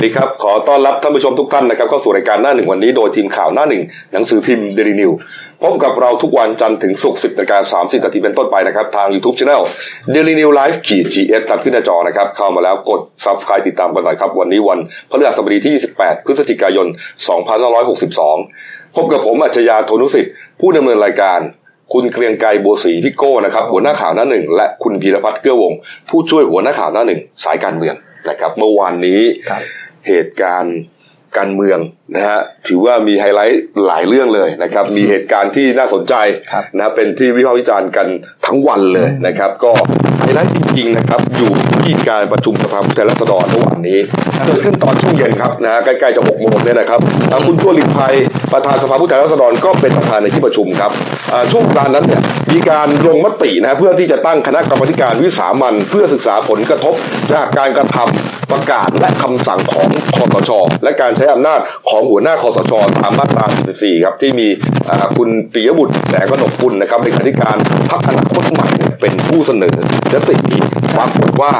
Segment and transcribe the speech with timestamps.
[0.00, 3.82] สดีครับ ขอต้อนรับท่านผู้ชมทุกท่านนะครับเข้าสู่รายการหน้าหนึ่งวันนี้โดยทีมข่าวหน้าหนึ่ง
[4.12, 5.12] หนังสือพิมพ์เดลินิว
[5.62, 9.62] พบกับเราทุกวันจันทร์ถึงศุกร์10นาฬิกา30นาทีเป็นต้นไปนะครับ ทาง YouTube Channel
[10.14, 14.78] Daily New Life ขีด GS ตัดขึ้นหน้าจอนะครับ เข้ามาแล้วกด Subscribe ติดตามกันหน่อยครับ วันนี้วัน
[15.10, 16.86] พฤหัสบดีที่ 28 พฤศจิกายน
[17.70, 21.38] 2562 พบกับผมอัจฉริยะโทนุสิทธิ์ผู้ดำเนินรายการ
[21.92, 25.72] คุณเกรียงไกรบัวศรีพี่โก้นะครับหัวหน้าข่าวหน้าหนึ่งและคุณพีรพัฒน์เกื้อวง
[26.08, 27.96] ผู้ช่วยหัวหน้าข่าวหน้าหนึ่งสายการเมือง
[28.28, 29.62] นะครับเมื่อวานนี้ครับ
[30.08, 30.76] เหตุการณ์
[31.38, 31.78] การเมือง
[32.14, 36.14] นะฮะถือว่ามีไฮไลท์หลายเรื่องเลยนะครับ มีเหตุการณ์ที่น่าสนใจ
[36.52, 38.06] ครับนะเป็นที่วิพากษ์วิจารณ์กัน
[38.50, 39.72] ทั้งวันเลยนะครับ ก็
[40.20, 41.50] ไฮไลท์จริงๆนะครับ อยู่
[41.84, 43.98] ที่การประชุมสภาผู้แทนราษฎรเมื่อวานนี้
[44.46, 47.00] เกิดขึ้นตอนช่วงเย็นครับนะฮะใกล้ๆจะหกโมงเนี่ยนะครับ
[47.30, 48.14] ทางคุณชั่วหลิกภัย
[48.52, 50.90] ประธานสภาผู้แทนราษฎรก็เป็นประธานในที่ประชุมครับ
[51.32, 52.20] อ่าช่วงเวลานั้นเนี่ย
[52.52, 56.94] มีการลงมตินะฮะเพื่อที่จะตั้งคณะกรรมาธิการวิสามันเพื่อศึกษาผลกระทบ
[57.32, 60.50] จากการกระทำประกาศและคำสั่งของคอสช
[60.84, 64.48] และการใช้อำนาจของหัวหน้าคอสชตามมาตรา44ครับที่มี
[64.88, 67.56] อ่าคุณปิยบุตรแสงกนกกุลนะครับเลขาธิการ
[67.90, 69.70] พรรคอนาคตใหม่เนี่ยเป็นผู้เสนอ
[70.12, 70.60] ยตินี้
[70.96, 71.52] ปรากฏว่า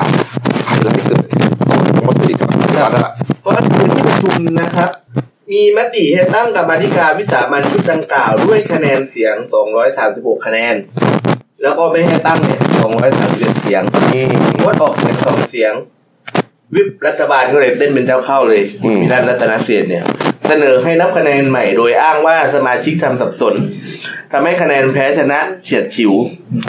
[0.67, 3.12] ไฮไลท์เกิดขึ้นตอนมติครับอาจารย์นะ
[3.45, 4.91] ก็คือที่ประชุมนะครับ
[5.50, 9.34] มีมติให้ตั้งกรรมาธิการวิสามันชุดดังกล่าวด้วยคะแนนเสียง
[9.91, 10.75] 236 คะแนน
[11.62, 12.61] แล้วก็ไม่ให้ตั้งเนี่ย
[13.11, 15.72] 231เสียงอืมงดออกเสียงสองเสียง
[16.75, 18.62] วิปรัฐบาลก็เลยเต้นเป็นเจ้าเข้าเลย
[19.00, 20.05] มีด้านรัตนเศรษฐ์เนี่ย
[20.51, 23.55] เสนอให้นับคะแนนใหม่โดยอ้างว่าสมาชิกทำสับสน
[24.33, 26.12] ทำให้คะแนนแพ้ชนะเฉียดฉิว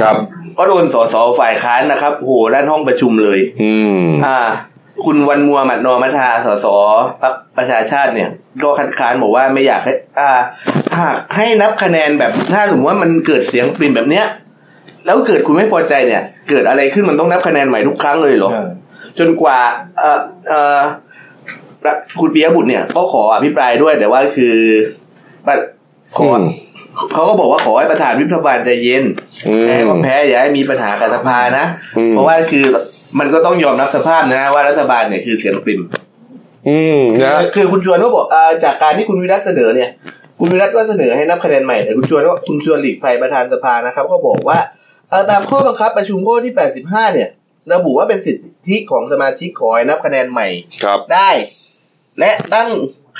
[0.01, 0.15] ครับ
[0.57, 4.39] ก็โดนสสฝ่ายค้านนะครับโหด้านห้องประชุมเลย อืมอ่า
[5.05, 6.67] คุณวันมัวหมัดนอมัทาสส
[7.21, 8.29] พรรคประชาชาติเนี่ย
[8.63, 10.39] ก็คัดค้านบอกว่าไม่อยากให้ อ่า
[10.99, 14.25] หากให้นับคะแนนแบบถ้าสมมติว่ามันเกิดเสียงปริ่มแบบเนี้ย
[15.05, 18.51] แล้วเกิดคุณไม่พอใจเนี่ย เกิดอะไรขึ้นมันต้องนับคะแนนใหม่ทุกครั้งเลยเหรอ
[19.19, 19.59] จนกว่า
[19.99, 20.79] เอ่อเอ่อ
[22.19, 24.55] คุณปียบุตรเนี่ยก็ขออภิปรายด้วยแต่ว่าคือ
[25.47, 25.59] บัด
[26.17, 26.43] ขออม
[27.13, 29.03] เขาก็บอกว่าขอให้ประธานวิปบาลใจเย็น
[29.47, 31.65] อืมแพ้ก็แพ้อย่าให้มีปัญหากับสภานะ
[31.97, 32.65] อืมเพราะว่าคือ
[33.19, 35.81] มันก็ต้องยอมรับสภาพนะว่ารัฐบาลเนี่ยคือเสียงปริม
[36.69, 39.89] อืมนะคือคุณชวนก็บอกอ่าจากการที่คุณวิรัตเสนอเนี่ย
[40.39, 44.59] คุณวิรัตก็เสนอให้นับคะแนนใหม่แต่คุณชวนก็คุณชวนหลีกภัยประธานสภานะครับ ก็บอกว่า
[45.09, 46.53] เอ่อตามข้อบังคับประชุมข้อที่
[46.83, 47.29] 85เนี่ย
[47.73, 48.37] ระบุว่าเป็นสิท
[48.67, 50.47] ธิของสมาชิกขอให้นับคะแนนใหม่
[50.83, 51.29] ครับได้
[52.21, 52.69] และตั้ง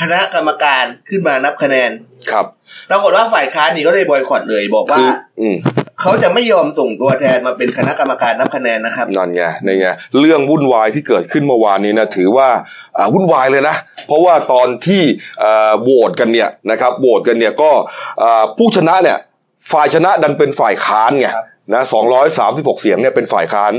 [0.02, 1.92] คณะกรรมการขึ้นมานับคะแนน
[2.32, 2.46] ครับ
[2.90, 5.10] ปรากฏว่าฝ่ายค้านนี่ก็เลยบอยคอตเลยบอกว่าคือ
[5.42, 5.56] อืม
[6.02, 9.88] เขาจะไม่ยอมส่งตัวแทนมาเป็นคณะกรรมการนับคะแนนนะครับ นั่นไงนี่ไง
[10.20, 12.50] เรื่องวุ่นวายที่เกิดขึ้นเมื่อวานนี้นะถือว่า
[12.98, 13.76] อ่าวุ่นวายเลยนะ
[14.08, 15.02] เพราะว่าตอนที่
[15.44, 17.72] อ่าโหวตกันเนี่ยนะครับโหวตกันเนี่ยก็
[18.22, 19.18] อ่าผู้ชนะเนี่ย
[19.72, 21.84] ฝ่ายชนะดันเป็นฝ่ายค้านไงครับนะ
[22.32, 23.74] 236เสียงเนี่ยเป็นฝ่ายค้าน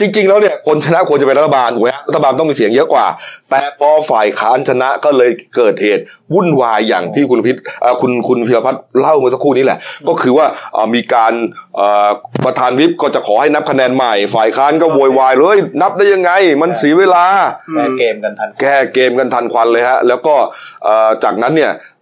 [0.00, 3.06] จริง ๆ แล้วเนี่ยคนชนะควรจะเป็นรัฐบาลถูกไหมฮะรัฐบาลต้องมีเสียงเยอะกว่า
[3.50, 6.02] แต่พอฝ่ายค้านชนะก็เลยเกิดเหตุ
[6.34, 9.78] วุ่นวายอย่างที่คุณพิษอ่าคุณคุณพิรพัฒน์เล่าเมื่อสักครู่นี้แหละ
[10.08, 11.32] ก็คือว่าอ่ามีการ
[11.78, 12.10] อ่า
[12.44, 16.30] ประธานวิปก็จะขอให้นับคะแนนใหม่ ฝ่ายค้านก็โวยวายเลยนับได้ยังไง
[16.62, 17.24] มันเสียเวลา
[17.74, 20.34] แก้เกมกันทันแก้เกมกันทันควันเลยฮะแล้วก็
[20.84, 21.97] เอ่อจากนั้นเนี่ยปะ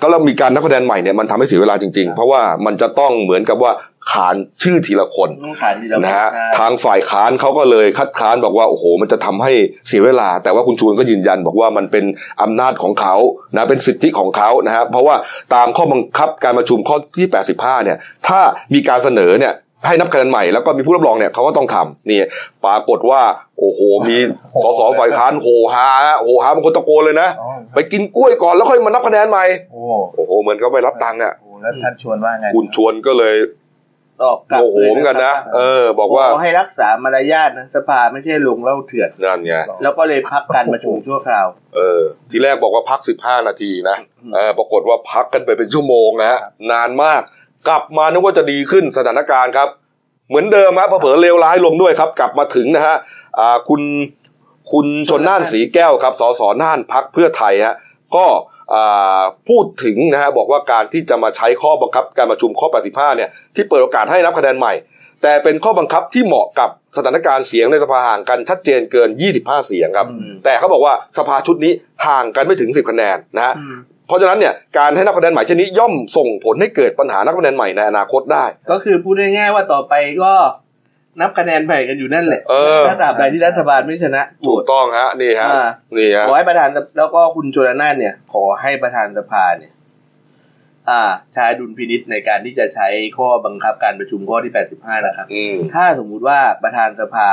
[0.00, 3.72] ก็แล้วมีการนับคะแนนใหม่เนี่ยมันทำให้เสียเวลาจริง ๆ เพราะว่ามันจะต้องเหมือนกับว่า
[4.12, 9.52] ขานชื่อทีละคนต้องขานทีละนะฮะใช่ทางฝ่ายค้านเขาก็เลยคัดค้านบอกว่าโอ้โห มันจะทำให้
[9.88, 12.04] เสียเวลา แต่ว่าคุณชวนก็ยืนยัน บอกว่ามันเป็น
[12.42, 13.16] อำนาจของเขา
[13.54, 15.16] นะเป็นสิทธิของเขานะฮะเพราะว่า
[15.54, 17.26] ตามข้อบังคับการประชุมข้อที่
[17.56, 18.40] 85 เนี่ย ถ้า
[18.74, 19.54] มีการเสนอเนี่ย
[19.86, 22.20] ให้นับคะแนนใหม่แล้วก็มีผู้รับรองเนี่ยเขาก็ต้องทำนี่
[22.64, 23.20] ปรากฏว่า
[23.58, 24.16] โอ้โห มี
[24.62, 27.28] สสฝ่ายค้านโหฮาฮะโหฮาบางคนตะโกนเลยนะ
[27.74, 29.80] ไปกินกล้วยก่อนแล้วค่อยมานับคะแนนใหม่โอ้
[30.16, 33.36] โอ้โหเหมือนเขาไปรับตังค์อะโหแล้วท่านชวนว่าไงคุณชวนก็เลย
[34.22, 43.96] ตอบกลับโอ้โหเหมือนกันนะเออ บอกว่าขอให้รักษามารยาทนะสภาไม่ใช่ลงเหล่าเถื่อนนั่นไงแล้วก็เลยพักการประชุมชั่วคราว เออ ทีแรกบอกว่าพักสิบห้านาทีนะ
[44.34, 46.40] เออปรากฏว่าพักกันไปเป็นชั่วโมงนะฮะ
[46.72, 47.22] นานมาก
[47.68, 49.68] กลับมานึกว่าจะดีขึ้นสถานการณ์ครับ
[50.28, 52.96] เหมือนเดิมฮะเผลอๆเลวร้ายลงด้วยครับ กลับมาถึงนะฮะ
[53.38, 53.82] อ่าคุณ
[54.72, 57.74] คุณชนน่านสีแก้วครับสสน่านพักเพื่อไทยฮะ
[58.16, 58.26] ก็
[58.74, 64.72] อ่าพูดถึงนะฮะบอกว่าการที่จะมาใช้ข้อบังคับการประชุมข้อ 85 เนี่ยที่เปิดโอกาสให้นับคะแนนใหม่
[65.22, 69.08] แต่เป็นข้อบังคับที่เหมาะกับสถานการณ์เสียงในสภาห่างกันชัดเจนเกิน
[69.38, 71.72] 25 เสียงครับอืมแต่เขาบอกว่าสภาชุดนี้
[72.06, 73.76] ห่างกันไม่ถึง 10 คะแนนนะฮะอืม
[74.06, 79.94] เพราะฉะนั้นเนี่ยการให้นับคะแนนใหม่เช่นนี้ย่อมส่งผลให้เกิดปัญหานับคะแนนใหม่ในอนาคตได้ ก็คือพูดง่ายๆว่าต่อไป
[80.24, 80.34] ก็
[81.20, 89.72] นับคะแนนใหม่กันอยู่นั่นแหละเออ ถ้าตราบใดที่รัฐบาลไม่ชนะโหวถูกตต้องฮะนี่ฮะอ่านี่ฮะขอให้ประธานสภแล้วก็คุณชลนานเนี่ย ขอให้ประธานสภาเนี่ย
[90.90, 91.02] อ่า
[91.34, 92.88] ใช้ดุลพินิษในการที่จะใช้
[93.18, 97.28] ข้อบังคับการประชุมข้อที่85นะครับอืมถ้าสมมุติว่าประธานสภา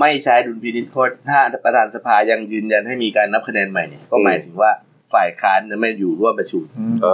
[0.00, 4.70] ไม่ใช้ดุลพินิจเพราะถ้าประธานสภายังยืนยันให้มีการนับคะแนนใหม่เนี่ยก็หมายถึงว่า
[5.14, 6.62] ฝ่ายค้านจะไม่อยู่ร่วมประชุม
[7.02, 7.08] เอ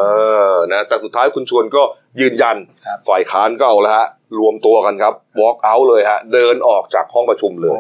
[0.53, 1.83] อนะแต่สุดท้ายคุณชวนก็
[2.21, 2.57] ยืนยัน
[2.87, 4.07] ครับฝ่ายค้านก็เอาละฮะ
[4.39, 7.79] รวมตัวกันครับ walk out เลยฮะเดินออกจากห้องประชุมเลย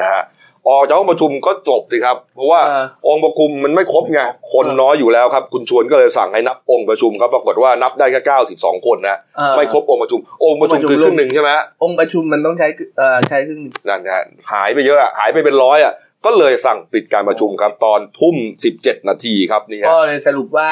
[0.00, 0.22] นะฮะ
[0.70, 4.20] ออกจากห้องประชุมก็จบสิครับ เพราะว่าเออองค์ประชุมมันไม่ครบไง
[4.52, 8.20] คนน้อยอยู่แล้วครับ คุณชวนก็เลยสั่งให้นับองค์ประชุมครับปรากฏว่านับได้แค่
[8.58, 12.68] 92คนนะเอ่อไม่ครบองค์ประชุมองค์ประชุม องค์ประชุมคือครึ่งหนึ่งใช่ไหมฮะองค์ประชุมมันต้องใช้
[12.98, 15.92] เอ่อใช้ครึ่งหนึ่งนั่นนะฮะหายไปเยอะอะหายไปเป็นร้อยอะ
[16.26, 18.36] ก็เลยสั่งปิดการประชุมครับตอนทุ่ม
[18.72, 20.70] 17 นาทีครับนี่ฮะก็เลยสรุปว่า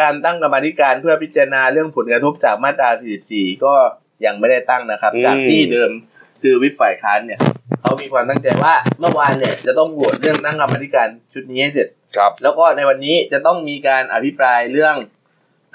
[0.00, 2.90] การตั้งกรรมาธิการเพื่อพิจารณาเรื่องผลกระทบจากมาตรา
[3.26, 3.74] 44 ก็
[4.24, 5.90] ยังไม่ได้ตั้งนะครับ จากที่เดิม
[6.42, 7.40] คือวิปฝ่ายค้านเนี่ย
[7.80, 14.96] เขามีความตั้งใจว่าเมื่อวานเนี่ยจะต้องโหวตเรื่องตั้งกรรมาธิการชุดนี้ให้เสร็จครับ แล้วก็ในวันนี้จะต้องมีการอภิปรายเรื่อง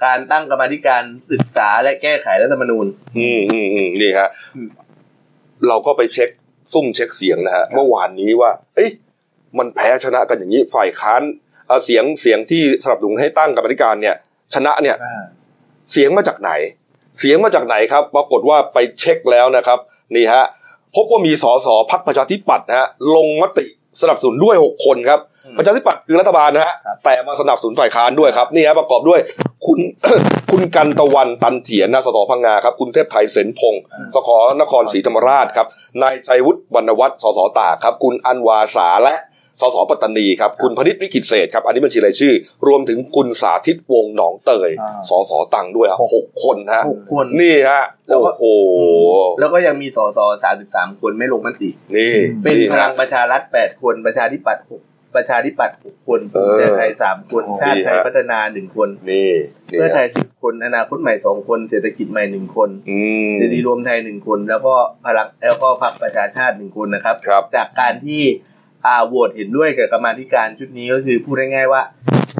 [0.06, 2.86] การตั้งกรรมาธิการศึกษาและแก้ไขรัฐธรรมนูญ
[3.18, 4.70] อืมอืมอืมนี่ฮะอืม
[5.68, 6.30] เราก็ไปเช็ค
[6.72, 8.90] ซุ่มเช็คเสียงนะฮะเมื่อวานนี้ว่า เอ้ย
[9.58, 11.22] มันแพ้ชนะกันอย่างนี้ฝ่ายค้าน
[11.68, 14.16] เอ่อเสียงเสียงที่สนับสนุนให้ตั้งกรรมาธิการเนี่ย
[14.54, 14.96] ชนะเนี่ย
[15.92, 16.52] เสียงมาจากไหน
[17.20, 19.80] เสียงมาจากไหนครับปรากฏว่าไปเช็คแล้วนะครับ
[20.16, 20.44] นี่ฮะ
[20.96, 23.66] พบว่ามีสสพักประชาธิปัตย์นะฮะลงมติ
[24.02, 29.20] สนับสนุนด้วย 6 คนครับอืมประชาธิปัตย์คือรัฐบาลนะฮะครับแต่มาสนับสนุนฝ่ายค้านด้วยครับนี่ฮะประกอบด้วย
[29.66, 29.80] คุณ
[30.52, 33.82] คุณกันตะวันตันเถียนนะสสพังงาครับคุณเทพไทยเสนพงศ์
[34.14, 34.30] สข
[34.62, 35.68] นครศรีธรรมราชครับ
[36.02, 39.16] นายชัยวุฒิวรรณวัฒน์สสตากครับ คุณอันวาสาและ
[39.62, 42.34] สสปัตตานีครับคุณพนิษฐ์วิกิตเศษครับอันนี้บัญชีรายชื่อ
[42.68, 48.44] รวมถึงคุณสาธิตวงศ์หนองเตยอ่าสสตังด้วยครับหกคนฮะหกคนนี่ฮะแล้วโอ้ก็โห
[49.40, 50.20] แล้วก็ยังมีสส
[50.60, 52.14] 33คนไม่ลงมตินี่
[52.44, 59.30] เป็นนี่พลัฮะงประชารัฐ8คนประชาธิปัตย์6ประชาธิปัตย์6คนเอภูอมิใจไทย3คนชาติไทยดีฮะพัฒนา1คนนี่
[59.72, 63.00] นี่เพื่อไทฮะย10คนอนาคตใหม่2คน เศรษฐกิจใหม่1คนอื
[63.32, 68.24] มเสรีรวมไทย1คน แล้วก็พลังแล้วก็พรรคประชาชาติ1คนนะครับครับ จากการที่
[68.86, 71.82] อ่าโหวตเห็นด้วยกับกรรมาธิการชุดนี้ก็คือพูดง่ายๆว่า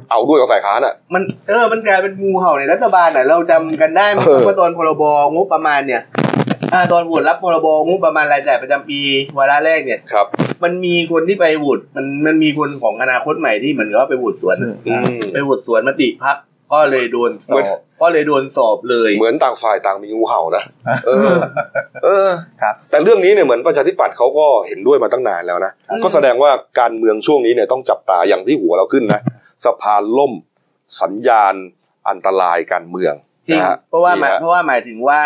[0.10, 5.04] เอาด้วยกับฝ่ายค้านอะ มันเออมันกลายเป็นงูเห่าในรัฐบาลอะ เราจำกันได้ไหมเออว่าตอนพรบ
[5.34, 6.02] งบประมาณเนี่ย
[6.74, 9.00] อ่าตอนโหวตรับพรบงบประมาณรายจ่ายประจำปี
[9.38, 10.26] วาระแรกเนี่ยครับ
[10.64, 14.58] มันมีคนที่ไปโหวตมันมันมีคนของอนาคตใหม่ที่เหมือนกับว่าไปโหวตสวน
[14.88, 16.38] อืมไปโหวตสวนมติพัก
[16.74, 20.64] ก็เลยโดนสเหมืออนบก็เลยโดนสอบเลย เหมือนต่างฝ่ายต่างมีงูเห่านะ
[21.06, 21.38] เออ
[22.04, 22.30] เออ
[22.62, 29.22] ครับ แต่เรื่องนี้เนี่ยเหมือนประชาธิปัตย์เขาก็เห็นด้วยมาตั้งนานแล้วนะอืมก็แสดงว่าการเมืองช่วงนี้เนี่ยต้องจับตาอย่างที่หัวเราขึ้นนะ
[29.66, 30.34] สภาล่ม
[31.02, 31.54] สัญญาณ
[32.10, 33.14] อันตรายการเมือง
[33.48, 35.22] จริงนฮเพราะว่าหมายนี่ฮเพราะว่าหมายถึงว่า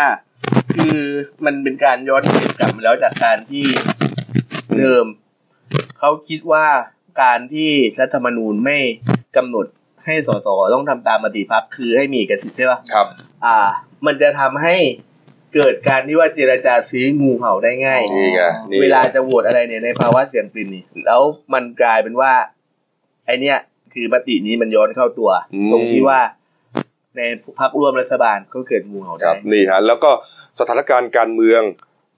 [0.74, 0.98] คือ
[1.44, 3.64] มันเป็นการย้อนเหตุกลับมาแล้วจากการที่
[4.78, 5.06] เดิม
[5.98, 6.66] เขาคิดว่า
[7.22, 7.70] การที่
[8.00, 8.78] รัฐธรรมนูญไม่
[9.36, 9.66] กำหนด
[10.08, 13.06] ให้สสต้องทำตามมติพักคือให้มีเอกสิทธิ์ใช่ปะครับ
[13.44, 13.58] อ่า
[14.06, 14.76] มันจะทำให้
[15.54, 21.22] เกิดการที่ว่าเจรจาซื้องูเห่าได้ง่ายนี่ไงนี่เวลาจะโหวตอะไรเนี่ยในภาวะเสียงปริ่มนี่แล้ว
[21.54, 22.32] มันกลายเป็นว่า
[23.26, 23.56] ไอเนี้ย
[23.94, 25.30] คือมตินี้มันย้อนเข้าตัว
[25.72, 26.20] ตรงที่ว่า
[27.16, 27.20] ใน
[27.60, 30.10] พักร่วมรัฐบาลก็เกิดงูเห่าคได้รับนี่ฮะแล้วก็
[30.58, 31.62] สถานการณ์การเมือง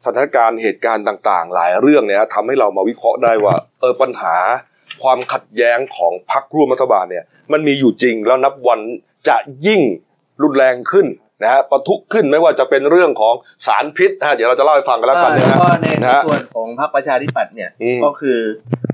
[0.05, 4.37] สถานการณ์เหตุการณ์ต่าง ๆ หลายเรื่องเนี่ยฮะทำให้เรามาวิเคราะห์ได้ว่า เออปัญหา
[5.03, 8.81] ความขัดแย้งของพรรคร่วมรัฐบาลเนี่ย มันมีอยู่จริงแล้วนับวัน
[9.29, 9.37] จะ
[9.67, 9.81] ยิ่ง
[10.43, 11.07] รุนแรงขึ้น
[11.43, 13.35] นะฮะปะทุขึ้นไม่ว่าจะเป็นเรื่องของ
[13.67, 18.39] สารพิษนะฮะเดี๋ยวเราจะเล่าให้ฟังกันแล้วกันแล้นะวฮะก็ในนะฮะส่วนของพรรคประชาธิปัตย์เนี่ยอืมก็คือ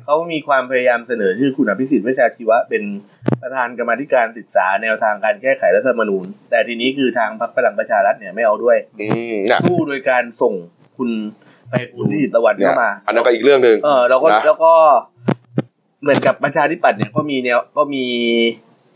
[0.04, 2.82] เขามีความพยายามเสนอชื่อคุณอภิสิทธิ์เวชชาชีวะ เป็น
[3.42, 10.54] ประธานกรรมาธิการศึกษาแนวทางการแก้ไขรัฐธรรมนูญ แต่ทีนี้คือทางพรรคพลังประชารัฐเนี่ยไม่เอาด้วยอืมเนี่ยสู้โดยการส่ง
[10.98, 11.10] คุณ
[11.70, 14.72] ไปภูมิตะวันเนี่ยเข้ามา อันนั้นก็อีกเรื่องหนึ่งเออแล้วก็นะแล้วก็
[16.02, 18.04] เหมือนกับประชาธิปัตย์เนี่ยก็มีแนวก็มี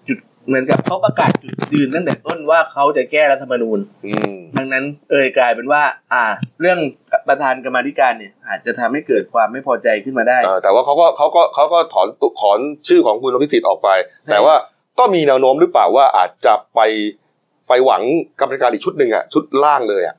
[0.09, 6.25] จุดเหมือนกับเขาประกาศจุดยืนตั้งแต่ต้นว่าเขาจะแก้รัฐธรรมนูญอืมดังนั้นเอ่ยกลายเป็นว่า อ่า
[6.61, 6.79] เรื่อง
[7.29, 13.89] ประธานกรรมาธิการเนี่ย อาจจะทำให้เกิดความไม่พอใจขึ้นมาได้เอ่อแต่ว่าเขาก็เขาก็เขาก็ถอนตุถอนชื่อของคุณอภิสิทธิ์ออกไป
[14.31, 14.55] แต่ว่า
[14.99, 16.81] ก็มีแนวโน้มหรือเปล่าว่าอาจจะไป
[17.69, 18.03] ไปหวัง
[18.41, 20.17] กรรมการอีกชุดหนึ่งอะชุดล่างเลยอะ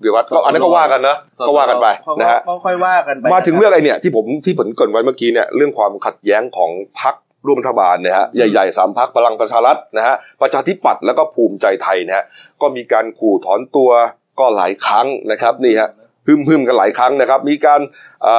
[0.00, 1.16] เดี๋ยวว่าก็อันนั้นก็ว่ากันนะ
[1.48, 1.86] ก็ว่ากันไป
[2.20, 7.14] นะฮะก็ค่อยว่ากันไปมาถึงนะคบเรื่องไอ้เนี่ยที่ผมที่ผมเกรินไว้เมื่อกี้เนี่ยเรื่องความขัดแย้งของพรรค
[7.46, 12.24] ร่วมรัฐบาลเนี่ยฮะใหญ่ๆสามพรรคพลังประชารัฐนะฮะประชาธิปัตย์แล้วก็ภูมิใจไทยนะฮะ
[12.62, 13.90] ก็มีการขู่ถอนตัว
[14.38, 15.90] ก็หลายครั้งนะครับนี่ฮะ
[16.26, 17.80] ฮึมฮึมๆกันหลายครั้งนะครับ มีการ
[18.22, 18.34] เอ่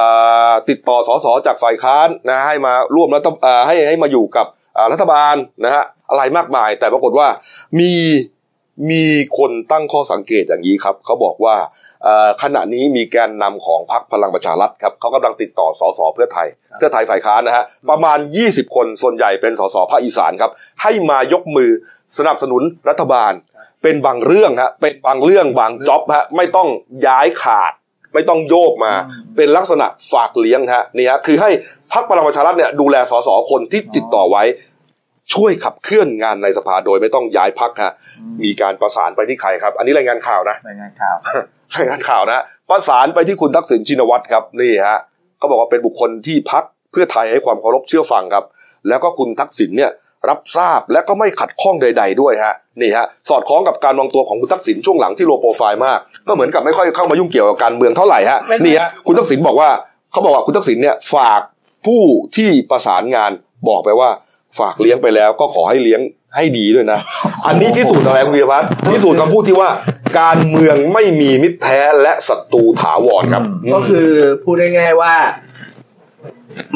[0.50, 4.48] อติดต่อสสจากฝ่ายค้านนะให้มาร่วมรัฐเอ่อให้ให้มาอยู่กับ
[4.78, 5.36] อ่ารัฐบาล
[5.66, 7.28] นะฮะอะไรมากมาย แต่ปรากฏว่า
[7.80, 7.92] มี
[8.92, 9.06] มี
[9.38, 11.56] คนตั้งข้อสังเกตอย่างนี้ครับเขาบอกว่า
[12.04, 18.18] เอ่อขณะนี้มีแกนนำของพรรคพลังประชารัฐครับเขากำลังติดต่อสสเพื่อไทย เพื่อไทยฝ่ายค้านนะฮะประมาณ
[18.48, 21.72] 20 คนส่วนใหญ่เป็นสสภาคอีสานครับ ให้มายกมือ
[22.18, 23.34] สนับสนุนรัฐบาล
[23.84, 26.68] เป็นบางเรื่องฮะเป็นบางเรื่องบางจ็อบฮะไม่ต้อง
[27.08, 27.74] ย้ายขาด
[28.14, 28.92] ไม่ต้องโยกมา
[29.36, 31.50] เป็นลักษณะฝากเลี้ยงฮะนี่ฮะคือให้
[31.94, 34.44] พักพลังประชารัฐเนี่ยดูแลสสคนที่ติดต่อไว้
[35.34, 37.94] ช่วยขับเคลื่อนงานในสภาโดยไม่ต้องย้ายพักฮะ
[38.44, 41.16] มีการประสานไปที่ใครครับ อันนี้รายงานข่าวนะรายงานข่าว
[41.76, 45.00] รายงานข่าวนะ ประสานไปที่คุณทักษิณชินวัตรครับนี่ฮะ
[45.38, 48.46] เขาบอกว่าเป็นบุคคลที่พักเพื่อไทยให้ความเคารพเชื่อฟังครับ
[48.88, 49.92] แล้วก็คุณทักษิณเนี่ย
[50.30, 59.70] รับทราบและก็ไม่ขัดข้องใด ๆ ด้วยฮะนี่ฮะสอดคล้องกับการวางตัวของคุณทักษิณช่วงหลังที่โลโปรไฟล์มาก ก็เหมือนกับไม่ค่อยเข้ามายุ่งเกี่ยวกับการเมืองเท่าไหร่ฮะไม่นี่ฮะคุณทักษิณบอกว่า
[60.12, 61.42] เขาบอกว่าคุณทักษิณเนี่ยฝาก
[61.86, 62.02] ผู้
[62.38, 63.32] ที่ประสานงาน
[63.70, 64.10] บอกไปว่า
[64.60, 66.02] ฝากเลี้ยงไปแล้วก็ขอให้เลี้ยง
[66.36, 67.00] ให้ดีด้วยนะ
[67.48, 69.70] อันนี้พิสูจน์อะไรคุณวีรพัฒน์พิสูจน์คำพูดที่ว่า
[70.20, 74.10] การเมืองไม่มีมิตรแท้และศัตรูถาวรครับ ก็คือ
[74.44, 75.16] พูดง่ายๆว่า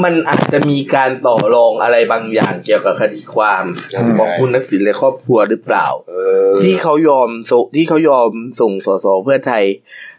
[0.04, 6.16] มันอาจจะมีการต่อรองอะไรบางอย่างเกี่ยวกับคดีความยังไงของคุณนักสินและครอบครัวหรือเปล่าเอ
[6.50, 9.64] อที่เขายอมส่งที่เขายอมส่งสสเพื่อไทย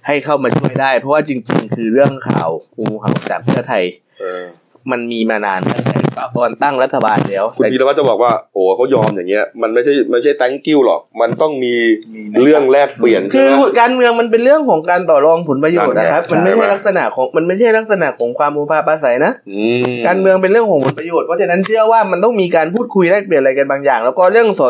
[0.06, 2.50] ให้เข้ามาช่วยได้ เพราะว่าจริง ๆ คือเรื่องข่าว
[2.80, 3.84] งูเห่าจากเพื่อไทย
[4.20, 4.42] เออ
[4.90, 11.74] มันมีมานานตั้งแต่ตอนตั้งรัฐบาลแล้วคุณพีรวัตรจะบอกว่าโอ้เขายอมอย่างเงี้ย มันไม่ใช่ไม่ใช่ thank you หรอก มันต้องมี
[12.14, 24.60] มีเรื่องแลกเปลี่ยน คืใช่อไหมการเมืองมันเป็นเรื่องของการต่อรองผลประโยชน์นะครับนั่มันนไงไม่ใช่ใช่ไหมลักษณะของมันไม่ใช่ลักษณะของความโมพาปราศัยนะอืมการเมืองเป็นเรื่องของผลประโยชน์เพราะฉะนั้นเชื่อว่ามันต้องมีการพูดคุยแลกเปลี่ยนอะไรกันบางอย่าง แล้วก็เรื่องส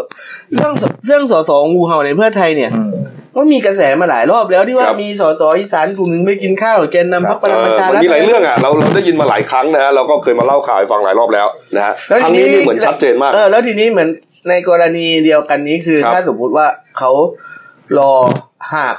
[0.55, 0.73] เรื่อง
[1.07, 2.91] เรื่องสสงูเห่าในเพื่อไทยเนี่ยอืม
[3.37, 11.47] ก็มีกระแสมาหลายรอบแล้วที่ว่าครับมีสสอีสานกลุ่มหนึ่งไปกินข้าวกับแกนนำพรรคพลังประชาเออรัมันฐมีหลายเรื่องอะเราเราได้ยินมาหลายครั้งนะฮะเราก็เคยมาเล่าข่าวให้ฟังหลายรอบแล้ว
[11.77, 14.09] นะฮะแล้วครั้งนี้นี่เหมือนชัดเจนมากเออแล้วทีนี้เหมือน
[14.49, 16.67] ในกรณีเดียวกันนี้คือครับถ้าสมมุติว่า
[16.99, 17.11] เขา
[17.99, 18.13] รอ
[18.75, 18.97] หาก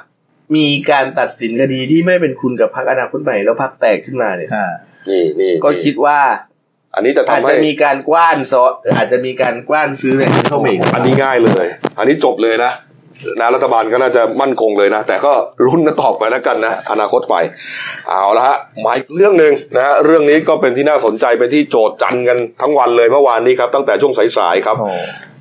[0.55, 4.65] มีการตัดสินคดีที่ไม่เป็นคุณกับพรรคอนาคตใหม่แล้วพรรคแตกขึ้นมาเนี่ยอ่า
[5.09, 6.19] นี่นี่ก็คิดว่า
[6.95, 8.63] อันนี้จะอาจทำให้จะมีการกว้านซอ
[8.97, 11.65] อาจจะมีการกว้านซื้ออะไรเข้ามาอีกอันนี้ง่ายเลย
[11.97, 12.71] อันนี้จบเลยนะ
[13.39, 15.31] นะรัฐบาลก็น่าจะมั่นคงเลยนะ แต่ก็
[15.65, 17.35] ลุ้นกันต่อไปแล้วกันนะ อนาคตไป
[18.07, 24.91] เอาละฮะมาอีกเรื่องหนึ่งนะฮะเรื่องนี้ก็เป็นที่น่าสนใจเป็นที่โจทย์จันกันทั้งวันเลยเมื่อวานนี้ครับ ตั้งแต่ช่วงสายๆครับโอ้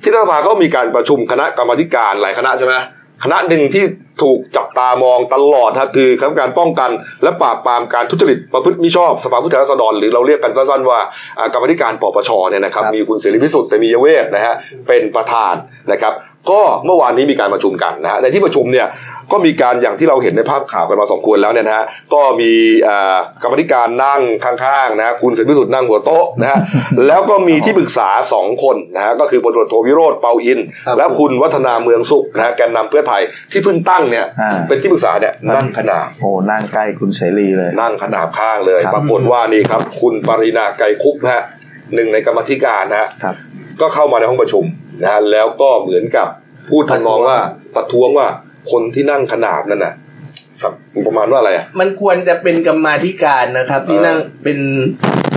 [0.03, 2.75] ที่รัฐสภาก็มีการประชุมคณะกรรมาธิการหลายคณะใช่ไหม
[3.23, 3.83] คณะหนึ่งที่
[4.21, 6.91] ถูกจับตามองตลอดฮะคือคณะกรรมการป้องกัน
[7.23, 10.99] และปราบปรามการทุจริตประพฤติมิชอบสภาผู้แทนราษฎรหรือเราเรียกกันสั้นๆว่า
[11.37, 14.55] อ่ากรรมาธิการปปชเนี่ยนะครับ มีคุณเสรีพิสุทธิ์แต่มียเวทนะฮะ
[14.87, 15.53] เป็นประธาน
[15.91, 16.13] นะครับ
[16.51, 18.87] ก็เมื่อวานนี้มีการประชุมกันนะฮะในที่ประชุมเนี่ย
[19.31, 22.51] ก็มีการอย่างที่เราเห็นในภาพข่าวกันมาสมควรแล้วเนี่ยนะฮะก็มี
[22.87, 26.59] อ่ากรรมาธิการนั่งข้างๆนะฮะคุณเสรีพิสุทธิ์นั่งหัวโต๊ะนะฮะ
[27.07, 41.43] แล้วก็มีที่ปรึกษาสองคนนะฮะก็คือพลตำรวจโทวิโรธเปาอินครับและคุณวัฒนาเมืองสุขนะฮะแกนนำเพื่อไทยที่เพิ่งตั้งเนี่ย อ่า เป็นที่ปรึกษาเนี่ยนั่งขนาบโหนั่งใกล้คุณเสรีเลย นั่งขนาบข้างเลย ครับ ปรากฏว่านี่ครับ คุณปรินาไกรคุปนะฮะ
[41.95, 43.35] หนึ่งในกรรมาธิการนะฮะ ครับ
[43.81, 44.65] ก็เข้ามาในห้องประชุม
[45.01, 46.27] นะฮะแล้วก็เหมือนกับ
[46.69, 47.39] พูดทำนองว่า
[47.75, 48.27] ประท้วงว่า
[48.71, 49.93] คนที่นั่งขนาบนั่นน่ะ
[50.61, 50.73] สับ
[51.07, 54.59] ประมาณว่าอะไรอะ มันควรจะเป็นกรรมาธิการนะครับ ที่เออนั่งเป็น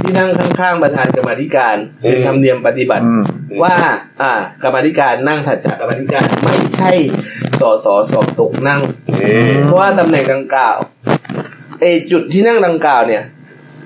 [0.02, 3.22] ที่นั่งข้างๆประธานกรรมาธิการอืมเป็นธรรมเนียมปฏิบัติอืม
[3.62, 3.74] ว่า
[4.22, 6.92] อ่ากรรมาธิการนั่งถัดจากกรรมาธิการไม่ใช่
[7.60, 8.80] สสสอบตกนั่ง
[9.20, 10.76] นี่เพราะว่าตำแหน่งดังกล่าว
[11.80, 13.24] เออจุดที่นั่งดังกล่าวเนี่ย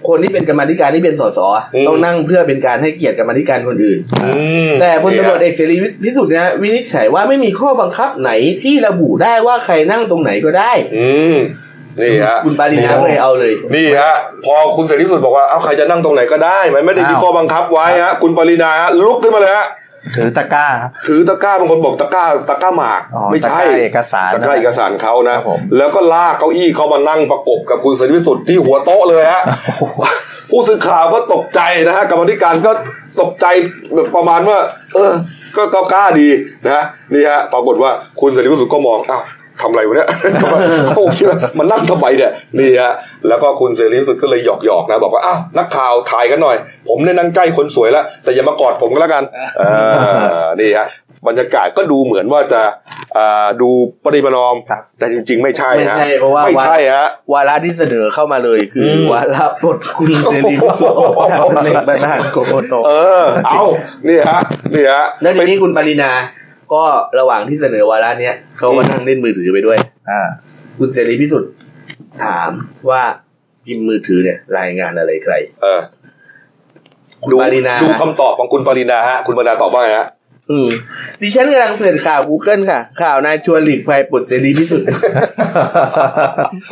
[0.08, 4.30] คนที่เป็นกรรมาธิการที่เป็นสสอะต้องนั่งเพื่อเป็นการให้เกียรติกรรมาธิการคนอื่นอื
[4.68, 8.30] มแต่พลตำรวจเอกเสรีพิสุทธิ์เนี่ยวินิจฉัยว่าไม่มีข้อบังคับไหน
[8.62, 11.36] ที่ระบุได้ว่าใครนั่งตรงไหนก็ได้อืม
[12.00, 19.66] นี่ฮะคุณปารีนาก็เลยเอาเลย นี่ฮะพอคุณเสรีพิสุทธิ์บอกว่าเอ้าใครจะนั่งตรงไหนก็ได้มันไม่ได้มีอ้าวข้อบังคับไว้ฮะคุณปรินาฮะลุกขึ้นมาเลยฮะ
[20.16, 29.42] ถือตะกร้าครับถือตะกร้าบางคนบอกตะกร้าตะกร้าหมากอ๋อไม่ใช่ตะกร้าเอกสารตะกร้าเอกสารเขานะครับผมแล้วก็ลากเก้าอี้เขามานั่งประกบกับคุณเสรีพิสุทธิ์ที่หัวโต๊ะเลยฮะ
[30.50, 32.72] ผู้สื่อข่าวก็ตกใจนะฮะกรรมาธิการก็
[33.20, 33.46] ตกใจ
[33.94, 34.58] แบบประมาณว่า
[34.94, 35.12] เออ
[35.56, 36.28] ก็ก็กล้าดี
[36.66, 39.22] นะนี่ฮะปรากฏว่าคุณเสรีพิสุทธิ์ก็มองอ้าว
[39.62, 40.08] ทำอะไรวะเนี่ย
[40.88, 42.92] เขาคิดว่ามันนั่งทำไมเนี่ยนี่ฮะ
[43.28, 46.56] แล้วก็คุณเสรีพิสุทธิ์ก็เลยหยอกหยอกๆนะ บอกว่าอ้าวนักข่าวถ่ายกันหน่อย
[46.88, 49.24] ผมเนี่ยนั่งใกล้คนสวยแล้ว แต่อย่ามากอดผมก็แล้วกัน
[49.58, 49.62] เอ
[50.44, 50.88] อนี่ฮะ
[51.28, 52.62] บรรยากาศก็ดูเหมือนว่าจะ
[53.16, 53.70] อ่าดู
[54.04, 63.62] ปริประนอมครับแต่จริง ๆ ไม่ใช่ไม่ฮะใช่เพราะว่าไม่ใช่ฮะวาระที่เสนอเข้ามาเลยคืออมวาระปลดคุณเสรีพิสุทธิ์ออกจากตำแหน่งประธานกกตเออ เอา
[64.08, 64.40] นี่ฮะ
[64.74, 66.12] นี่ฮะแล้วทีนี้คุณปรินา
[66.72, 66.82] ก็
[67.18, 69.78] ระหว่างที่เสนอวาระเนี้ยเขาก็นั่งเล่นมือถือไปด้วย
[70.10, 70.20] อ่า
[70.78, 71.50] คุณเสรีพิสุทธิ์
[72.24, 72.50] ถาม
[72.90, 73.02] ว่า
[73.64, 75.80] พิมพ์มือถือเนี่ย รายงานอะไรใคร เออ
[77.22, 80.08] คุณดูปรินาดูคำตอบของคุณปรินาฮะ คุณปรินาตอบว่าไงฮะ
[80.50, 80.68] อืม
[81.20, 84.86] ดิฉันกำลังเสิร์ชข่าว Google ค่ะ ข่าวนายชวนหลีกภัยปลดเสรีพิสุทธิ์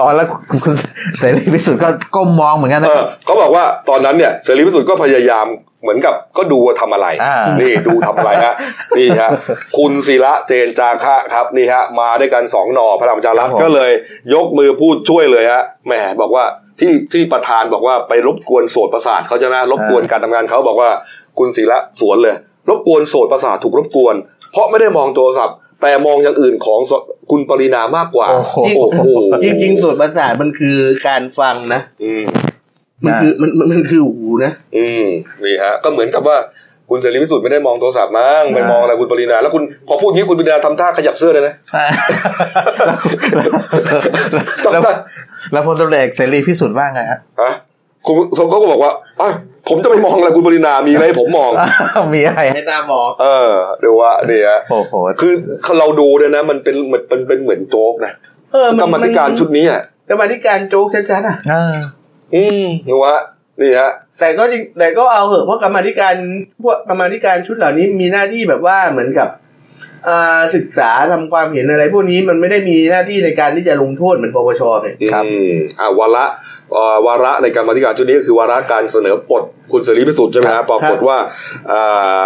[0.01, 0.27] อ๋อแล้ว
[0.65, 0.75] คุณ
[1.19, 5.47] เสรีพิสุทธิ์ก็ก้มมองเหมือนกันเอนะอเขาบอกว่าตอนนั้นเนี่ยเสรีพิสุทธิ์ก็พยายาม
[5.83, 8.55] เหมือนกับก็ดูว่าทำอะไรอ่านี่ดูทำอะไรฮะ
[8.99, 9.31] นี่ฮะ
[9.77, 13.93] คุณศิระเจนจาคะครับนี่ฮะมาด้วยกันสองหนอพลังประชารัฐก็เลย
[14.35, 16.45] ยกมือพูดช่วยเลยฮะแหมบอกว่า
[16.81, 20.91] ที่ที่ประธานบอกว่าไปรบกวนโสดประสาทเขาจะนะรบกวนการทำงานเขาบอกว่า
[21.39, 22.37] คุณศิระสวนเลย
[22.69, 24.15] รบกวนโสดประสาทถูกรบกวน
[24.53, 26.93] เพราะไม่ได้มองโทรศัพท์แต่มองอย่างอื่นของส
[27.31, 30.77] คุณปรินามากกว่าโอ้โหโอ้โหจริงๆส่วนประสาทมันคือ
[31.09, 32.13] การฟังนะอื
[33.03, 35.07] มมันคือมันมันมันคือหูนะอืม
[35.45, 36.37] นี่ฮะ ก็เหมือนกับว่า
[36.91, 41.55] คุณเสรีพิสุทธิ์ไม่ได้มองโทรศัพท์มั้งไปมองอะไรคุณปรินาแล้วคุณพอพูดงี้คุณปรินาทำท่าขยับเสื้อเลยนะ
[44.73, 44.83] แล้ว
[45.53, 47.53] แล้วพลตำรวจเอกเสรีพิสุทธิ์ว่าไงฮะฮะ
[48.07, 49.31] คุณสมเขาก็บอกว่าอะ
[49.69, 51.51] ผมจะไปมองอะไรคุณปรินามีอะไรให้ผมมอง
[52.15, 53.53] มีอะไรให้หน้ามอง เออ
[53.85, 55.33] ดูว่าเนี่ยโอ้โหคือ
[55.79, 58.13] เราดูเนี่ยนะ มันเป็นเหมือนเป็นเป็นเหมือนโจ๊กนะ
[58.53, 61.37] เออกรรมาธิการชุดนี้อะกรรมาธิการโจ๊กชัดๆอะ
[62.35, 63.15] อ่าอืมดูว่า
[63.61, 66.15] นี่ฮะแต่ก็จริงแต่ก็เอาเหอะเพราะกรรมาธิการ
[66.63, 69.29] พวกกรรมาธิการชุดเหล่านี้มีหน้าที่แบบว่าเหมือนกับ
[70.09, 76.25] อ่าศึกษาทำความเห็นอะไร พวกนี้มันไม่ได้มีหน้าที่ในการที่จะลงโทษเหมือนปปชเนี่ยครับอืมอ่าวาระ
[76.73, 79.43] เอ่อวาระในการมาธิการชุดนี้ก็คือวาระการเสนอปลด
[79.73, 81.19] คุณเสรีพิสุทธิ์ใช่ไหมฮะปรากฏว่า
[81.71, 81.81] อ่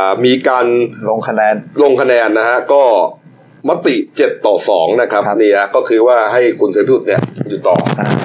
[0.06, 0.66] ามีการ
[1.08, 2.82] ลงคะแนนลงคะแนนนะฮะก็
[3.68, 7.76] มติเจ็ดต่อสองนะครับครับนี่ฮะก็คือว่าให้คุณเสรีพิสุทธิ์เนี่ยอยู่ต่อ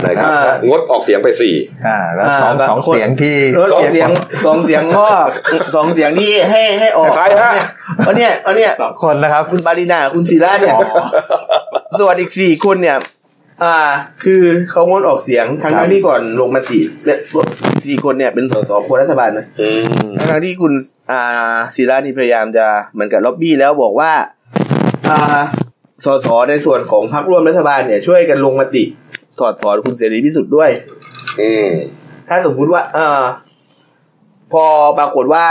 [0.06, 1.56] นะครับอ่า งดออกเสียงไปสี่
[1.88, 3.38] อ่า แล้วอ่าสองแบบสองคน เสียงที่
[3.74, 4.10] สองเสียง
[4.46, 5.08] สองเสียงก็
[5.76, 7.54] สองเสียงที่ให้ให้ออกใครฮะ
[7.98, 10.76] เพราะเนี่ยเพราะเนี่ยสองคนนะครับ คุณปารินาคุณศิระเนี่ย
[12.00, 12.98] ส่วนอีกสี่คนเนี่ย
[13.64, 13.78] อ่า
[14.24, 14.42] คือ
[14.72, 17.20] เขางดออกเสียงทั้งครับทั้งที่ก่อนลงมติเนี่ย
[17.86, 19.84] สี่คนเนี่ยเป็นสสคนรัฐบาลนะอืม
[20.18, 20.74] ทั้งทั้งที่คุณ
[21.12, 24.37] อ่าศิระนี่พยายามจะเหมือนกับล็อบบี้แล้วบอกว่าอ่า
[26.06, 28.84] สสในส่วนของพรรคร่วมรัฐบาลเนี่ยช่วยกันลงมติ
[29.40, 30.70] ถอดถอนคุณเสรีพิสุทธิ์ด้วย
[31.42, 31.68] อืม
[32.30, 33.24] ถ้าสมมุติว่า เออ
[34.54, 34.64] พอ
[34.98, 35.46] ปรากฏว่า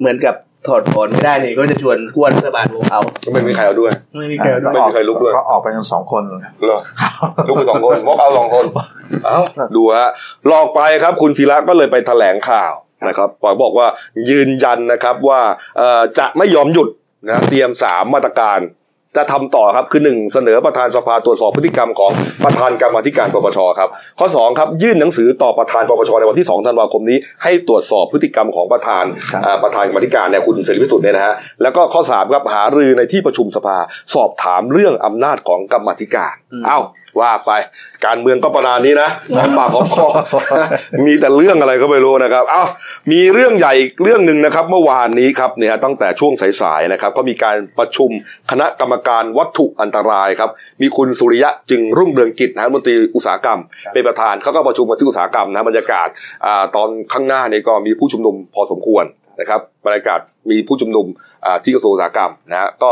[0.00, 0.34] เหมือนกับ
[0.68, 6.38] ถอดถอนไม่ได้เนี่ยก็จะชวนกวนรัฐบาลโหวตเอาก็ไม่มีใครเอาด้วย ไม่มีใครเอาด้วยไม่มีใครลุกด้วยก็ออกไปกันสองคนเหรอ
[7.48, 8.64] ลูกไปสองคนมกเอาสองคน
[9.24, 9.38] เอ้า
[9.76, 10.10] ดูฮะ
[10.46, 12.72] หลอกไปครับ คุณศิระก็เลยไปแถลงข่าว
[13.08, 13.86] นะครับปอยบอกว่า
[14.30, 15.40] ยืนยันนะครับว่า
[15.78, 16.88] เอ่อจะไม่ยอมหยุด
[17.28, 18.58] นะเตรียมสามมาตรการ
[19.16, 22.10] จะทำต่อครับคือหนึ่งเสนอประธานสภาตรวจสอบพฤติกรรมของ
[22.44, 33.78] ประธานกรรมาธิการปปชครับข้อสองครับยื่นหนังสือต่อประธานปปชในวันที่2ธันวาคมนี้ ให้ตรวจสอบพฤติกรรมของประธานครับอ่าประธานกรรมาธิการเนี่ยคุณเสรีพิสุทธิ์เนี่ยนะฮะแล้วก็ข้อสามครับหารือในที่ประชุมสภา
[34.14, 36.34] สอบถามเรื่องอำนาจของกรรมาธิการ
[36.66, 37.52] เอ้าว่าไป
[38.06, 40.06] การเมืองก็ประมาณนี้นะหอมปากหอมคอ
[41.06, 42.62] มีแต่เรื่องอะไรก็ไม่รู้นะครับเอ้า
[43.12, 48.10] มีเรื่องใหญ่อีกเรื่องหนึ่งนะครับ เมื่อวานนี้ครับเนี่ยตั้งแต่ช่วงสายๆนะครับ ก็มีการประชุม
[48.50, 50.50] คณะกรรมการวัตถุอันตรายครับ
[50.82, 53.60] มีคุณสุริยะจึงรุ่งเรืองกิจนะฮะรัฐมนตรีอุตสาหกรรม
[53.92, 56.08] เป็นประธานเขาก็ประชุมกันที่อุตสาหกรรมนะบรรยากาศ
[56.46, 59.04] อ่าตอนข้างหน้านี่ก็มีผู้ชุมนุมพอสมควร
[59.40, 61.27] นะครับบรรยากาศมีผู้ชุมนุมอ่า
[61.64, 62.90] ที่กระทรวงอุตสาหกรรมนะฮะก็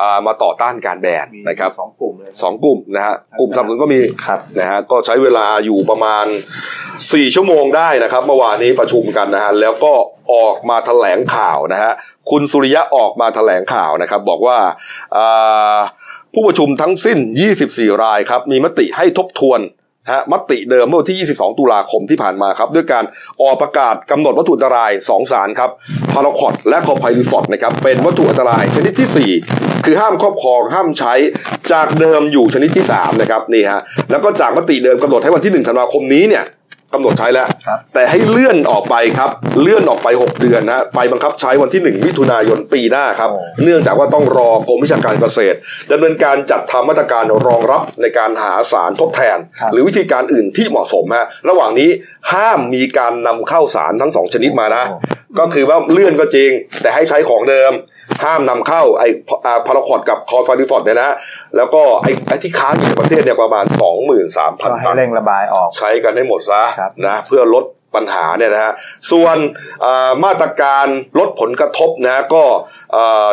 [0.00, 6.24] อ่ามาต่อต้านการแบนนะครับสองกลุ่มเลยสองกลุ่มนะฮะกลุ่มสนับสนุนก็มีครับนะฮะก็ใช้เวลาอยู่ประมาณ
[6.80, 9.92] 4 ชั่วโมงได้นะครับเมื่อวานนี้ประชุมกันนะฮะแล้วก็
[10.34, 11.92] ออกมาแถลงข่าวนะฮะ
[12.30, 14.58] คุณสุริยะออกมาแถลงข่าวนะครับ บอกว่า
[15.16, 15.78] อ่า
[16.34, 17.18] ผู้ประชุมทั้งสิ้น
[17.60, 19.75] 24 รายครับมีมติให้ทบทวนนะ
[20.10, 23.04] ฮะมติเดิมเมื่อวันที่ 22 ตุลาคมที่ผ่านมาครับ ด้วยการ
[23.42, 25.70] ออกประกาศกำหนดวัตถุอันตราย 2 สารครับ
[26.12, 31.14] พาราคอตและคอไพลิฟอดนะครับเป็นวัตถุอันตรายชนิดที่ 4 คือห้ามครอบครองห้ามใช้
[31.72, 36.44] จากเดิมอยู่ชนิดที่3นะครับนี่ฮะแล้วก็จากมติเดิมกำหนดให้วันที่ 1 ธันวาคมนี้เนี่ย
[36.94, 45.56] กำหนดใช้แล้ว ครับ แต่ให้เลื่อนออกไปครับ เลื่อนออกไป 6 เดือนนะไปบังคับใช้วันที่ 1 มิถุนายนปีหน้าครับ โอ้ เนื่องจากว่าต้องรอกรมวิชาการเกษตร
[45.92, 51.90] ดำเนินการจัดทำมาตรการรองรับในการหาสารทดแทน ครับ หรือวิธีการอื่นที่เหมาะสมฮะระหว่างนี้
[52.32, 54.84] ห้ามมีการนำเข้าสารทั้งสองชนิดมานะ
[55.38, 56.50] ก็คือว่าเลื่อนก็จริง
[56.82, 57.72] แต่ให้ใช้ของเดิม
[58.24, 59.08] ห้ามนำเข้าไอ้
[59.66, 61.16] พาราคอดกับคอฟาริฟอดเนี่ยนะฮะ
[61.56, 63.64] แล้วก็ไอ้ไอ้ที่ค้างอยู่ในประเทศเนี่ยประมาณ
[64.14, 68.72] 23,000ก็ตัให้นเร่งระบายออกใช้กันให้หมดซะครับนะเพื่อลดปัญหาเนี่ยนะฮะ
[69.10, 69.36] ส่วน
[69.84, 70.86] อ่ามาตรการ
[71.18, 72.42] ลดผลกระทบนะก็
[72.96, 73.28] อ่า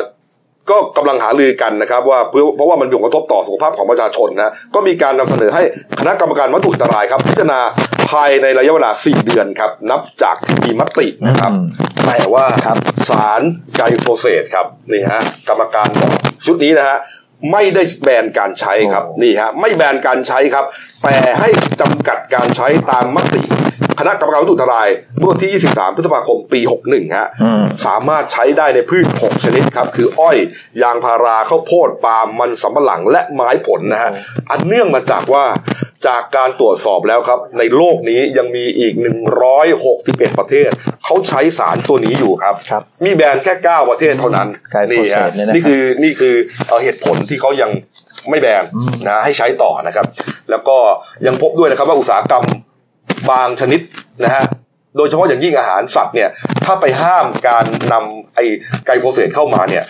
[0.71, 5.63] ก็กำลังหารือกันนะครับว่าเพื่อเพราะว่ามันมีผลกระทบต่อสุขภาพของประชาชนนะก็มีการนำเสนอให้
[5.99, 7.59] คณะกรรมการวัตถุอันตรายครับ พิจารณา
[8.11, 11.65] ภายในระยะเวลา 4 เดือนครับ นับจากที่มีมตินะครับอืม
[12.07, 12.77] แต่ว่าครับ
[13.09, 13.41] สาร
[13.77, 16.11] ไกลโฟเสตครับนี่ฮะกรรมการบอก
[16.45, 16.97] ชุดนี้นะฮะ
[17.51, 20.65] ไม่ได้แบนการใช้ครับโอ้นี่ฮะไม่แบนการใช้ครับ
[21.03, 21.49] แต่ให้
[21.81, 23.41] จำกัดการใช้ตามมติ
[23.99, 24.87] คณะกรรมการวัตถุอันตราย
[25.17, 30.37] เมื่อวันที่ 23 พฤษภาคม ปี 61 ฮะอืมสามารถใช้ได้ในพืช 6 ชนิดครับ คืออ้อย
[30.83, 34.11] ยางพารา ข้าวโพด ปาล์ม มันสำปะหลัง และไม้ผลนะฮะ
[34.49, 35.45] อันเนื่องมาจากว่า
[36.07, 38.93] จากการตรวจสอบแล้วครับ ในโลกนี้ยังมีอีก
[39.67, 40.69] 161 ประเทศ
[41.05, 46.35] เขาใช้สารตัวนี้อยู่ครับครับมีแบนแค่9ประเทศเท่านั้นไกลโฟนี่เสฮะตเนี่ยนะครับนี่คือนี่คือ
[46.67, 47.71] เอ่อเหตุผลที่เขายัง
[48.29, 50.05] ไม่แบนอืมนะให้ใช้ต่อนะครับ
[50.49, 50.77] แล้วก็
[51.27, 52.45] ยังพบด้วยนะครับว่าอุตสาหกรรม
[53.31, 53.79] บางชนิด
[54.23, 54.43] นะฮะ
[54.97, 56.29] โดยเฉพาะอย่างยิ่งอาหารสัตว์เนี่ย
[56.65, 58.39] ถ้าไปห้ามการนำไอ
[58.85, 59.83] ไกลโฟเสตเข้ามาเนี่ย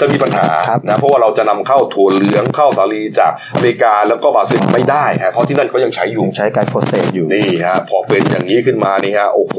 [0.00, 9.56] จะมีปัญหาครับนะเพราะว่าเราจะนำเข้าถั่วเหลืองเข้าสาลีจากอเมริกาแล้วก็บราซิลไม่ได้ฮะเพราะที่นั่นเขายังใช้อยู่ยังใช้ไกลโฟเสตอยู่นี่ฮะพอเป็นอย่างนี้ขึ้นมานี่ฮะโอ้โห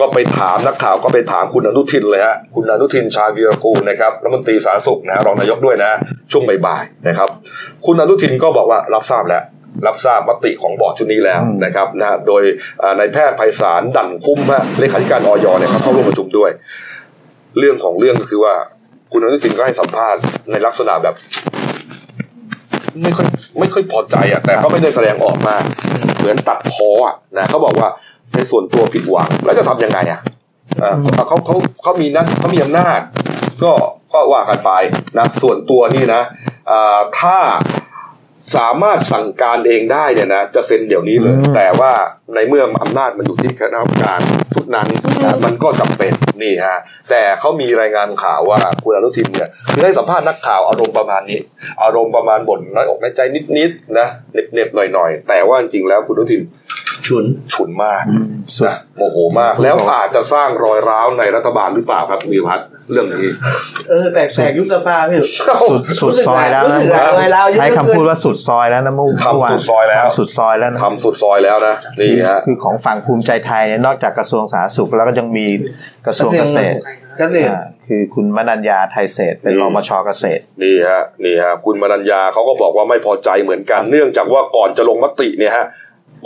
[0.00, 5.90] ก็ไปถามนักข่าวก็ไปถามคุณอนุทินเลยฮะคุณอนุทินชาญวีรกูลนะครับรัฐมนตรีสาธารณสุขนะรองนายกด้วยนะ
[6.32, 7.28] ช่วงบ่ายๆนะครับ
[7.86, 9.42] คุณอนุทินก็บอกว่ารับทราบแล้ว
[9.86, 12.42] รับทราบมติของบอร์ดชุดนี้แล้วอืมนะครับนะฮะโดย
[12.82, 16.50] อ่านายแพทย์ไพศาลดั่นคุ้มฮะเลขาธิการออยเนี่ยเขาเข้าร่วมประชุมด้วย
[17.58, 18.54] เรื่องของเรื่องก็คือว่า
[19.16, 21.14] คุณอนุทินก็ให้สัมภาษณ์ในลักษณะแบบ
[23.02, 23.26] ไม่ค่อย
[23.60, 25.56] ไม่ค่อยพอใจอะ แต่ก็ไม่ได้แสดงออกมา
[26.18, 27.88] เหมือนตัดพ้ออะนะเขาบอกว่า
[28.34, 30.20] ในส่วนตัวผิดหวัง แล้วจะทำยังไงอะ
[30.80, 30.96] เอ่อ
[31.28, 33.00] เขาเขาเขามีนะเขามีอำนาจ
[33.62, 33.72] ก็
[34.12, 34.70] ก็ว่ากันไป
[35.18, 36.22] นะส่วนตัวนี่นะ
[36.70, 37.36] อ่าถ้า
[38.56, 41.92] สามารถสั่งการเองได้เนี่ยนะจะเซ็นเดี๋ยวนี้เลยอืมแต่ว่า
[42.34, 44.20] ในเมื่ออำนาจมันอยู่ที่คณะกรรมการ
[44.54, 44.88] ชุดนั้น
[45.22, 46.78] นะมันก็จำเป็นนี่ฮะ
[47.10, 51.38] แต่เขามีรายงานข่าวว่าคุณอนุทินเนี่ยคือให้สัมภาษณ์นักข่าวอารมณ์ประมาณนี้
[51.82, 53.20] อารมณ์ประมาณบ่นน้อยอกน้อยใจ
[53.56, 54.08] นิดๆนะ
[54.54, 56.42] เน็บๆหน่อยๆแต่ว่าจริงๆแล้วคุณอนุทิน
[57.06, 58.02] ฉุนฉุนมาก
[58.54, 63.30] สุดนะโมโหมาก แล้วอาจจะสร้างรอยร้าวในรัฐบาลหรือเปล่าครับวีรพัฒน์เรื่องนี้
[63.88, 75.46] เออแตกแตกยุบสภาพี่สุดสุดซอยแล้วนะรู้สึกหลายรอยร้าวเยอะใช้คำพูดว่าสุดซอยแล้วนะเมื่อทำเมื่อวานสุดซอยแล้วทำสุดซอยแล้วนะทำสุดซอยแล้วนะนี่ฮะคือของฝั่งภูมิใจไทยเนี่ยนอกจากกระทรวงสาธารณสุขแล้วก็ยังมี
[76.06, 76.76] กระทรวงเกษตร
[77.18, 85.66] เกษตรอ่าคือคุณมนัญญาไทยเศรษฐ์เป็นนี่รมชเกษตรนี่ฮะนี่ฮะคุณมนัญญาเขาก็บอกว่าไม่พอใจเหมือนกัน เนื่องจากว่าก่อนจะลงมติเนี่ยฮะ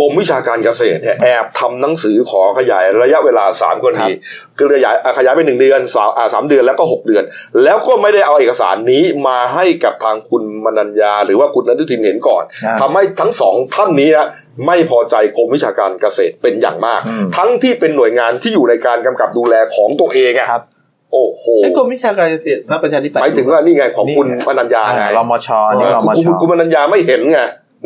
[0.01, 4.11] กรมวิชาการเกษตรเนี่ยแอบทำหนังสือขอขยายระยะเวลาสามกรณี
[4.59, 7.25] คือขยายอะขยายไปหนึ่งเดือนสามอ่าสามเดือนแล้วก็หกเดือน
[7.65, 14.27] แล้วก็ไม่ได้เอาเอกสารนี้มาให้กับทางคุณมนัญญา หรือว่าคุณอนุทินเห็นก่อนอ่าทำให้ทั้งสองท่านนี้ฮะ
[14.67, 20.65] ไม่พอใจกรมวิชาการเกษตรเป็นอย่างมากอืมทั้งที่เป็นหน่วยงานที่อยู่ในการกำกับดูแลของตัวเองอะครับ
[21.13, 27.41] โอ้โหไอ้กรมวิชาการเกษตรพรรคประชาธิปัตหย์มายถึงว่านี่ไงของคุณมนัญญาไงอ่ารมชนี่รคุณมคุณชคุณมนัญญาไม่เห็นไง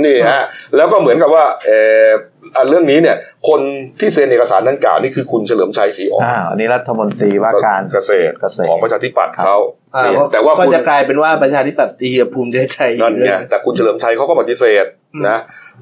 [0.05, 0.45] นี่ฮะ
[0.77, 1.71] แล้วก็เหมือนกับว่าเอ
[2.05, 2.09] อ
[2.57, 3.17] อะเรื่องนี้เนี่ย
[3.49, 3.61] คน
[4.01, 9.57] ที่เซ็นเอกสารดังกล่าวนี่คือคุณเฉลิมชัยศรีอ่อนอ่าอันนี้รัฐมนตรีว่าการเกษตรเกษตรของประชาธิปัตย์เขา
[9.95, 15.39] อ่านี่เพราะแต่ว่าก็คุณจะกลายเป็นว่าประชาธิปัตย์ตีกับภูมิใจไทยนั่นไงแต่คุณเฉลิมชัยเขาก็ปฏิเสธอืมนะ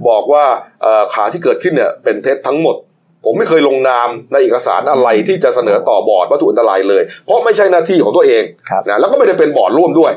[0.09, 0.44] บอกว่า
[0.83, 2.77] เอ่อข่าวที่เกิดขึ้นเนี่ยเป็นเท็จทั้งหมด
[3.25, 10.12] ผมไม่เคยลงนามในเอกสารอะไรที่จะเสนอต่อบอร์ดวัตถุอันตรายเลย เพราะไม่ใช่หน้าที่ของตัวเองครับนะแล้วก็ไม่ได้เป็นบอร์ดร่วมด้วย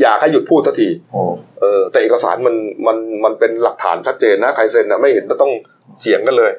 [0.00, 1.22] อยากให้หยุดพูดทันทีโอ้
[1.60, 2.54] เออ แต่เอกสารมัน
[2.86, 5.52] มันมันเป็นหลักฐานชัดเจนนะใครเซ็นนะไม่เห็นจะต้อง
[5.98, 6.52] เถียงกันเลย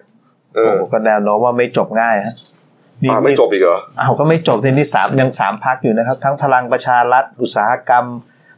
[0.56, 2.36] เออโหก็แนวโน้มว่าไม่จบง่ายฮะ
[3.02, 8.06] นี่อ่าไม่จบอีกเหรออ้าวก็ไม่จบที่นี่สามยังสามพักอยู่นะครับ ทั้งพลังประชารัฐอุตสาหกรรม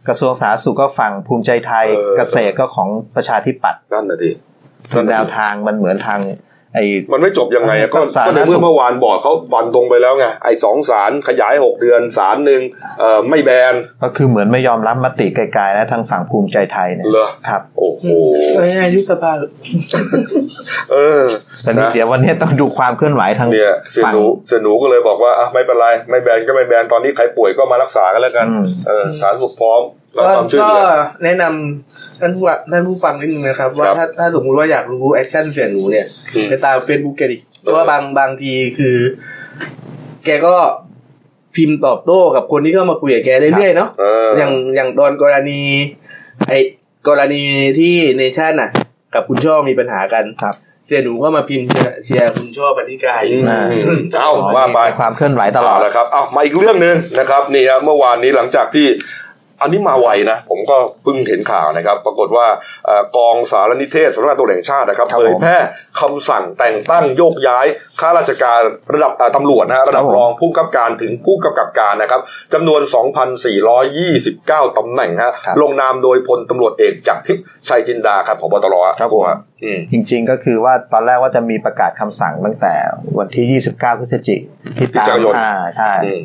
[0.08, 4.32] กระทรวงสาธารณสุขก็ฝั่งภูมิใจไทยเออเกษตรก็ของประชาธิปัตย์นั่นน่ะดิ
[4.92, 6.20] คือแนวทางมันเหมือนทาง
[6.74, 12.62] ไอ้มันไม่จบยังไงอะก็สารก็ในเมื่อเมื่อวานบอร์ดเขาฟันตรงไปแล้วไงไอ้สองสารขยายหกเดือนสารหนึ่ง
[13.00, 18.04] เอ่อไม่แบนก็คือเหมือนไม่ยอมรับมติไกลๆนะทางฝั่งภูมิใจไทยเนี่ยเหรอครับโอ้โห
[18.58, 19.32] ง่ายๆยุบสภา
[20.92, 21.24] เออ
[21.64, 30.94] แต่นี่นะเดี๋ยววันนี้ต้องดูความเคลื่อนไหวทางเนี่ยเสียฝั่งหนูเสียหนูก็เลยบอกว่าอะไม่เป็นไรไม่แบนก็ไม่แบนตอนนี้ใครป่วยก็มารักษากันแล้วกันอืมเออสารสุขพร้อมรับ ก็ความช่วยก็เหลือ
[31.24, 38.98] แนะนำท่านผู้ว่าท่านผู้ฟังนิดนึงนะครับ ว่าครับถ้าถ้าสมมติว่าอยากรู้ action เสียหนูเนี่ยอืมไปตามเฟซบุ๊กแกดิเพเออราะว่าบางบางทีคือ
[40.26, 40.56] แกก็
[41.56, 45.62] พิมพ์ตอบโต้กับคนที่เข้ามาคุยกับแกเรื่อยๆเนาะเอออย่างอย่างตอนกรณี
[46.48, 46.60] ไอ้
[47.08, 47.44] กรณี
[47.80, 48.70] ที่เนชั่นน่ะ
[49.14, 53.62] กับคุณช่อมีปัญหากันครับเสียหนูก็มาพิมพ์เชียร์เชียร์คุณช่อปฏิกายอืมอ่า
[54.20, 58.88] เอ้าว่าไปมีความเคลื่อนไหวตลอดเาละครับ เอามาอีกเรื่องหนึ่งนะครับ นี่ฮะเมื่อวานนี้หลังจากที่
[59.62, 62.48] อันนี้มาไวนะ ผมก็เพิ่งเห็นข่าวนะครับ ปรากฏว่า
[62.86, 65.58] เอ่อกองสารนิเทศสำนักงานตำรวจแห่งชาตินะครับครับเผยผมแพร่
[66.02, 67.66] คำสั่งแต่งตั้งโยกย้าย
[68.00, 68.60] ข้าราชการ
[68.94, 72.22] ระดับเอ่อตำรวจนะฮะระดับครับผมรองผู้กำกับการถึงผู้กำกับการนะครับ
[72.54, 72.82] จำนวน
[73.60, 79.24] 2,429ตำแหน่งฮะครับลงนามโดยพลตำรวจเอกจากทิพย์ชัยจินดาครับผบตรครับผม
[79.64, 82.74] อืมจริงๆก็คือว่าตอนแรกว่าจะมีประกาศคำสั่งตั้งแต่
[83.20, 84.40] วันที่ 29 พฤศจิก
[84.78, 86.22] ที่พฤศจิตามกายนอ่าใช่อืม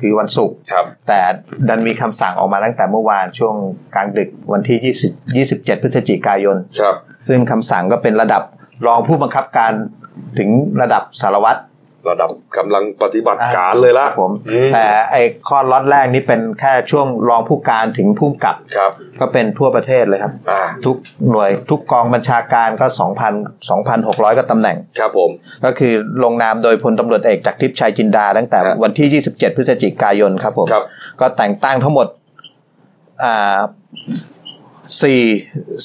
[0.00, 1.20] คือวันศุกร์ครับแต่
[1.68, 3.54] ดันมีคำสั่งออกมาตั้งแต่เมื่อวานช่วง
[3.94, 4.94] กลางดึกวันที่
[5.42, 6.96] 20 27 พฤศจิกายนครับ
[7.28, 8.42] ซึ่งคำสั่งก็เป็นระดับ
[8.86, 9.72] รองผู้บังคับการ
[10.38, 11.60] ถึงระดับสารวัตร
[12.08, 20.96] ระดับกำลังปฏิบัติการเลยละครับผมอืมแต่ไอ้ข้อล็อตแรกนี่เป็นแค่ช่วงรองผู้การถึงผู้กำกับครับ ก็เป็นทั่วประเทศเลยครับอ่าทุก
[21.30, 22.86] หน่วยทุกกองบัญชาการก็
[23.28, 25.30] 2,000 2,600 ก็ตำแหน่งครับผม
[25.64, 25.92] ก็คือ
[26.24, 30.84] ลงนามโดยพลตำรวจเอกจากทิพย์ชัยจินดา ตั้งแต่ครับวันที่ 27 พฤศจิกายนครับผมครับ
[31.20, 32.06] ก็แต่งตั้งทั้งหมด
[33.24, 33.58] อ่า
[35.02, 35.20] สี่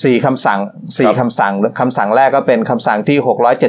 [0.04, 0.60] สี่คำสั่ง
[0.98, 3.66] สี่คำสั่งคำสั่งแรกก็เป็นคำสั่งที่674จ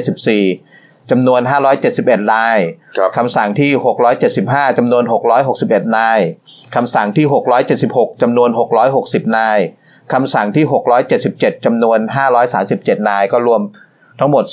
[1.19, 1.41] ำนวน
[1.87, 2.57] 571 ราย
[2.97, 3.69] ครับ คำสั่งที่
[4.25, 5.03] 675จำนวน
[5.49, 6.19] 661 นาย
[6.75, 7.25] คำสั่งที่
[7.73, 8.49] 676จำนวน
[8.93, 9.59] 660 นาย
[10.13, 10.65] คำสั่งที่
[11.15, 11.99] 677จำนวน
[12.53, 13.61] 537 นาย ก็รวม
[14.19, 14.43] ทั้งหมด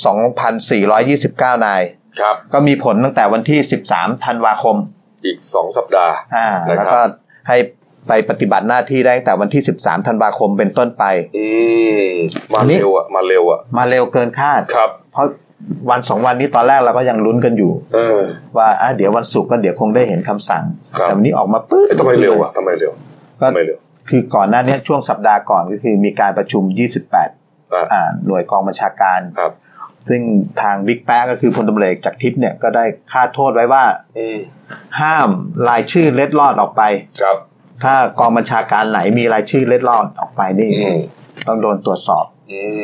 [0.79, 1.81] 2,429 นาย
[2.21, 3.59] ครับ ก็มีผลตั้งแต่วันที่
[3.91, 4.75] 13 ธันวาคม
[5.25, 6.99] อีกสองสัปดาห์ อ่านะครับแล้วก็
[7.47, 7.57] ให้
[8.07, 11.03] ไปปฏิบัติหน้าที่ได้ตั้งแต่วันที่ 13 ธันวาคมเป็นต้นไป
[11.37, 11.45] อื
[12.09, 12.13] ม
[12.53, 15.27] มาเร็วอะ มาเร็วอะ มาเร็วเกินคาด ครับ เพราะ
[15.89, 18.21] วันสองวันนี้ตอนแรกเราก็ยังลุ้นกันอยู่เออ
[18.57, 20.63] ว่าอะเดี๋ยววันศุกร์ก็เดี๋ยวคงได้เห็นคำสั่ง
[20.97, 22.91] ครับแต่วันนี้ออกมาปึ๊บเอ๊ะทำไมเร็วอะทำไมเร็ว
[23.39, 23.77] ก็ทำไมเร็ว
[24.09, 26.63] คือก่อนหน้านี้ช่วงสัปดาห์ก่อนก็คือมีการประชุม
[27.17, 29.53] 28อ่าอ่าหน่วยกองบัญชาการครับ
[30.09, 30.21] ซึ่ง
[30.61, 33.83] ทางบิ๊กแป๊ะก็คือพลตำรวจเอกจากทิพย์เนี่ยก็ได้คาดโทษไว้ว่า
[34.17, 34.37] อืม
[35.01, 35.29] ห้าม
[35.69, 36.81] รายชื่อเล็ดลอดออกไป
[37.21, 37.37] ครับ
[37.83, 40.99] ถ้ากองบัญชาการไหนมีรายชื่อเล็ดลอดออกไปนี่อืม
[41.47, 42.38] ต้องโดนตรวจสอบอืม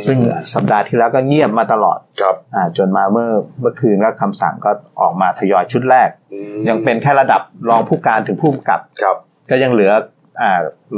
[0.08, 0.17] ซึ่ง
[0.54, 3.30] สัปดาห์ที่แล้วก็เงียบมาตลอดครับอ่าจนมาเมื่อ
[3.62, 9.15] เมื่อคืนก็คำสั่งก็ออกมาทยอยชุดแรกอืมยังเป็นแค่ระดับรองผู้การถึงผู้กำกับครับ
[9.49, 9.93] ก็ยังเหลือ
[10.41, 10.51] อ่า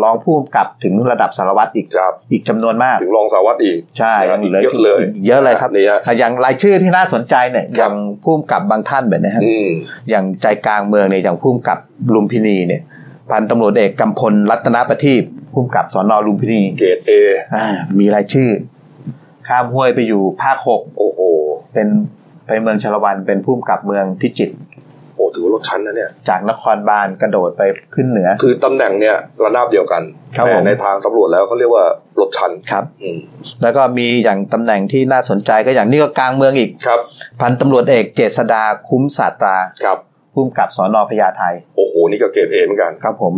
[0.04, 9.70] รองผู้กำกับถึงระดับสารวัตรอีกครับอีกจำนวนมาก ถึงรองสารวัตรอีกใช่นะครับยังเหลือเยอะเลยกเยอะเลยครับนี่ฮะอะอย่างรายชื่อที่น่าสนใจเนี่ยอย่างผู้กำกับบางท่านแบบนี้ฮะอืม
[10.10, 11.78] อย่างใจกลางเมืองเนี่ยอย่างผู้กำกับ
[12.14, 12.82] ลุมพินีเนี่ย
[13.30, 17.12] พันตำรวจเอกกำพลรัตนประทีปผู้กำกับสอนอลุมพินีเกรดเอ
[17.56, 17.68] อ่า
[18.00, 18.50] มีรายชื่อ
[19.48, 21.20] ข้ามห้วยไปอยู่ภาคหกโอ้โห
[21.74, 21.88] เป็น
[22.46, 24.56] ไปเมืองชลวันเป็นผู้กำกับเมืองพิจิตร
[25.16, 27.62] โอ้ถือว่ารถชั้นนะเนี่ยจากนครบาลกระโดดไป
[27.94, 30.02] ขึ้นเหนือ คือตำแหน่งเนี่ยระนาบเดียวกัน
[30.36, 31.86] ครับแต่ผมในทางตำรวจแล้วเขาเรียกว่า
[32.20, 33.18] รถชั้นครับอืม
[33.62, 37.00] แล้วก็มีอย่างตำแหน่งที่น่าสนใจก็อย่างนี้ก็กลางเมืองอีกครับ
[37.42, 39.98] พันตำรวจเอกเจษดาคุ้มศาสตราครับ
[40.38, 41.44] ผู้กำกับสอนอพญาไท
[41.78, 43.34] โอ้โห นี่ก็เกรดเอเหมือนกัน ครับผม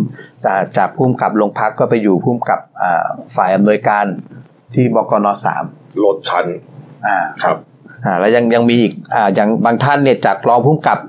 [0.46, 4.06] จากจากผู้กำกับโรงพักก็ไปอยู่ผู้กำกับอ่าฝ่ายอำนวยการ
[4.74, 5.64] ที่บกนสาม
[6.04, 6.46] รถชั้น
[7.08, 7.58] อ่าครับ
[8.06, 11.00] อ่าแล้วยังยังมีอีกอ่าอย่างบางท่านเนี่ยจากรองผู้กำกับ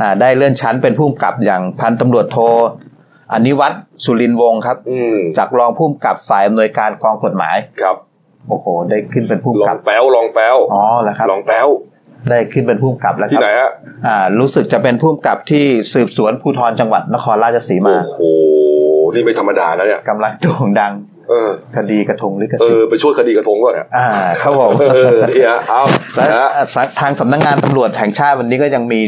[0.00, 2.38] อ่าได้เลื่อนชั้นเป็นผู้กำกับอย่างพันตำรวจโท
[3.32, 7.96] อนิวัตรสุรินทร์วงศ์ครับอืมจากรองผู้กำกับฝ่ายอำนวยการกองกฎหมายครับ
[8.48, 11.68] โอ้โห ได้ขึ้นเป็นผู้ลกำอกังบแป๊วลองแป๊วอ๋อแล้วครับลองแป๊ว
[12.30, 13.70] ได้ขึ้นเป็นผู้กำกับแล้วคที่รับไหนฮะ
[14.06, 18.20] อ่า รู้สึกจะเป็นผู้กำกับที่สืบสวนภูธรจังหวัดนครราชสีมาโอ้โห
[19.14, 20.92] นี่ไม่ธรรมดานะเนี่ยกำลังโด่งดัง
[21.28, 24.08] เออคดีกระทงลิขเอสิทอธิ์ไปช่วยคดีกระทงก่อนเนี่ยอ่า
[24.40, 25.82] เขาบอกเออเนี่ยเอา
[26.14, 26.50] และนะฮะ
[27.00, 29.00] ทางสำนักงานตำรวจแห่งชาติวันนี้ก็ยังมี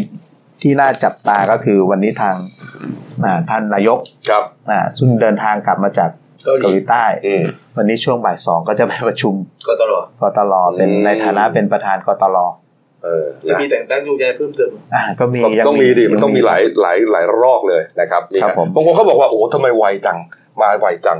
[0.62, 2.36] ที่น่าจับตาก็คือวันนี้ทาง
[3.24, 3.98] อ่าท่านนายก
[4.30, 6.10] ครับอ่าซึ่งเดินทางกลับมาจาก
[6.44, 7.42] เกาหลีเกาหลีใต้อืม
[7.76, 9.34] วันนี้ช่วงบ่ายสองก็จะไปประชุม
[9.68, 12.38] ก็ตลอดกตลเป็นอืมในฐานะเป็นประธานกตล
[13.04, 20.18] เออจะนะมีแต่งตั้งยูยายเพิ่มเติมอ่าก็มีต้องยังต้องมีดิมันต้องมีหลายหลายหลายรอกเลยนะครับนี่ครับฮะผมบางคนเขาบอกว่าโอ้ทำไมไวจัง
[20.60, 21.18] มาไวจัง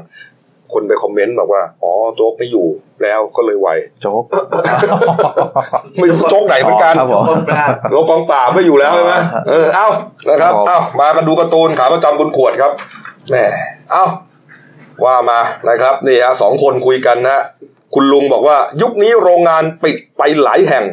[0.72, 2.66] คนไปคอมเมนต์บอกว่าอ๋อโจ๊กไม่อยู่
[3.02, 3.68] แล้วก็เลยไว
[4.02, 4.22] โจ๊ก
[6.00, 9.88] ไม่รู้โจ๊กไหนเหมือนกันครับผมคนปราบรถกองป่าบไม่อยู่แล้วใช่ไหมอ๋อเออเอ้า
[10.28, 12.72] นะครับครับผมเอ้ามากันดูการ์ตูนขาประจำคุณขวดครับ
[13.30, 13.36] แหม
[13.92, 14.04] เอ้า
[15.04, 17.44] ว่ามานะครับนี่ฮะสองคนคุยกันนะ
[17.94, 20.84] คุณลุงบอกว่า ยุคนี้โรงงานปิดไปหลายแห่ง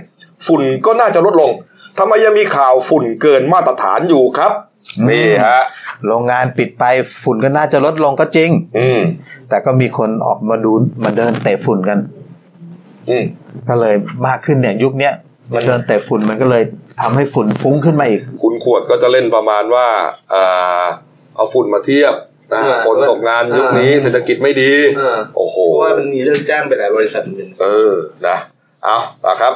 [0.46, 1.52] ฝุ่นก็น่าจะลดลง
[1.98, 4.52] ทำไมยังมีข่าวฝุ่นเกินมาตรฐานอยู่ครับ
[5.10, 5.62] นี่ฮะ
[6.06, 6.84] โรงงานปิดไป
[7.24, 9.02] ฝุ่นก็น่าจะลดลงก็จริง อืม
[9.50, 10.72] แต่ก็มีคนออกมาดู
[11.04, 12.00] มาเดินเตะฝุ่นกัน
[13.10, 13.24] อืม
[13.70, 13.96] ก็เลย
[14.28, 15.14] มากขึ้นเนี่ยยุคเนี้ย
[15.56, 16.64] มาเดินเตะฝุ่นมันก็เลย
[17.02, 19.88] ทำให้ฝุ่นฟุ้งขึ้นมาอีก คุณขวดก็จะเล่นประมาณว่า
[20.34, 20.84] อ่า
[21.36, 22.14] เอาฝุ่นมาเทียบ
[22.54, 27.94] นะอ่าคนตกงานยุคนี้เศรษฐกิจไม่ดีเออโอ้โหเพราะว่ามันมีเรื่องจ้างไปหลายบริษัทเหมือนกันเออ
[28.28, 28.38] นะ
[28.84, 28.98] เอา
[29.28, 29.54] ละครับ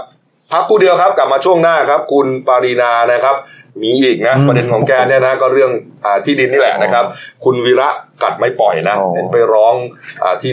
[0.52, 3.36] พักครู่เดียวครับ กลับมาช่วงหน้าครับ คุณปารีนานะครับ
[3.82, 5.72] มีอีกนะอืมประเด็นของแกเนี่ยนะก็เรื่อง
[6.06, 7.06] อ่าที่ดินนี่แหละนะครับ
[7.44, 7.90] คุณวีระ
[8.24, 9.76] กัดไม่ปล่อยนะอ๋อเห็นไปร้อง
[10.24, 10.52] อาที่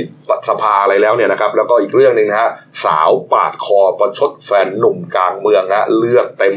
[0.49, 2.51] สภาอะไรแล้วเนี่ยนะครับ แล้วก็อีกเรื่องหนึ่งนะฮะ
[2.85, 6.55] สาวปาดคอประชดแฟนหนุ่มกลางเมืองนะเลือดเต็ม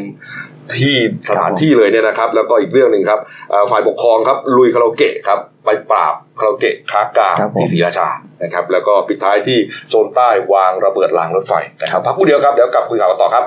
[0.75, 0.95] ที่
[1.29, 3.19] สถานที่เลยเนี่ยนะครับ แล้วก็อีกเรื่องหนึ่งครับ
[3.53, 8.07] อ่าฝ่ายปกครองครับลุยคาราโอเกะครับ ไปปราบคาราโอเกะค้ากาครับผมที่ศรีราชา
[8.43, 9.57] นะครับ แล้วก็ปิดท้ายที่
[9.89, 13.45] โซนใต้วางระเบิดรางรถไฟนะครับพักผู้เดียวครับเดี๋ยวกลับคุยข่าวกันต่อครับ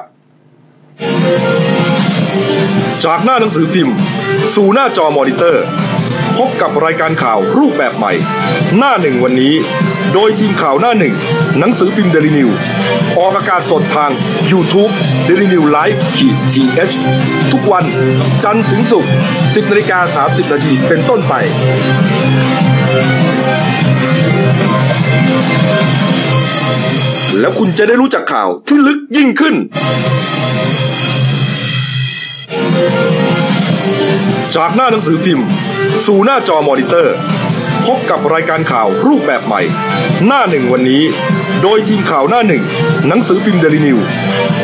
[3.05, 3.97] จากหน้าหนังสือพิมพ์
[4.55, 5.65] สู่หน้าจอมอนิเตอร์
[6.39, 8.13] พบกับรายการข่าวรูปแบบใหม่
[8.79, 9.55] หน้าหนึ่งวันนี้
[10.15, 11.15] โดยทีมข่าวหน้าหนึ่ง
[11.59, 12.49] หนังสือพิมพ์เดลิวิว
[13.19, 14.11] ออกอากาศสดทาง
[14.53, 14.93] YouTube
[15.29, 17.85] d e l i n e w l i v e ขีดทีเทุกวัน
[18.45, 21.35] จันทร์ถึงศุกร์10นาฬิกา30นาทีเป็นต้นไป
[27.41, 29.55] แล้วคุณจะได้รู้จักข่าวที่ลึกยิ่งขึ้น
[34.57, 35.47] จากหน้าหนังสือพิมพ์
[36.07, 37.17] สู่หน้าจอมอนิเตอร์
[37.87, 39.61] พบกับรายการข่าวรูปแบบใหม่
[40.27, 41.03] หน้าหนึ่งวันนี้
[41.63, 42.63] โดยทีมข่าวหน้าหนึ่ง
[43.09, 43.99] หนังสือพิมพ์เดลิวิว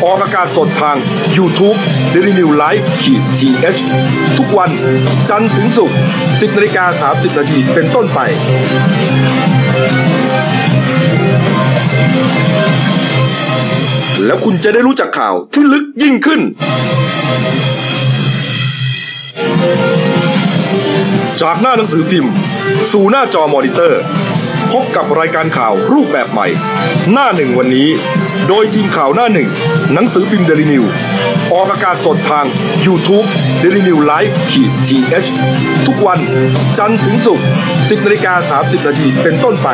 [0.03, 0.97] ออกอากาศสดทาง
[1.37, 1.77] YouTube
[2.13, 4.69] d e l i n e w l i v e ขีดทีเทุกวัน
[5.29, 8.19] จันทร์ถึงศุกร์10นาฬิกา30นาทีเป็นต้นไป
[14.25, 16.41] แล้วคุณจะได้รู้จักข่าวที่ลึกยิ่งขึ้น
[21.41, 22.31] จากหน้าหนังสือพิมพ์
[22.91, 24.01] สู่หน้าจอมอนิเตอร์
[24.73, 26.47] พบกับรายการข่าวรูปแบบใหม่
[27.13, 27.87] หน้าหนึ่งวันนี้
[28.47, 29.49] โดยทีมข่าวหน้าหนึ่ง
[29.93, 30.83] หนังสือพิมพ์เดลิวิว
[31.53, 32.45] ออกอากาศสดทาง
[32.85, 33.27] YouTube
[33.61, 36.19] d e l i n e w l i v e ขีดทีเทุกวัน
[36.77, 39.67] จันทร์ถึงศุกร์10นาฬิกา30นาทีเป็นต้นไป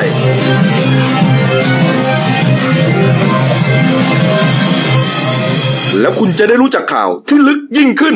[6.00, 8.16] แล้วคุณจะได้รู้จักข่าวที่ลึกยิ่งขึ้น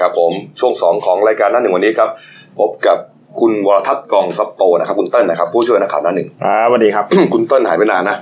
[0.00, 2.10] ครับผมช่วงสองของรายการหน้าหนึ่งวันนี้ครับ
[2.58, 2.98] พบกับ
[3.40, 8.16] คุณวรทัศน์กองซับโตนะครับคุณเติ้ลนะครับผู้ช่วยนักข่าวหน้าหนึ่งครับสวัสดีครับ คุณเติ้ลหายไปนานนะ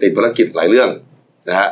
[0.00, 0.88] ติดภารกิจหลายเรื่อง
[1.48, 1.68] นะฮะ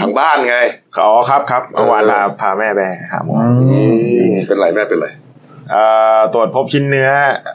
[0.00, 0.56] ทางบ้านไง
[1.00, 2.80] อ๋อครับครับเมื่อวานลาพาแม่ไป
[3.10, 3.36] หาหมอ
[3.70, 3.80] อื
[4.30, 5.08] มเป็นไรแม่เป็นไร
[5.70, 5.84] เอ่
[6.16, 7.10] อตรวจพบชิ้นเนื้อ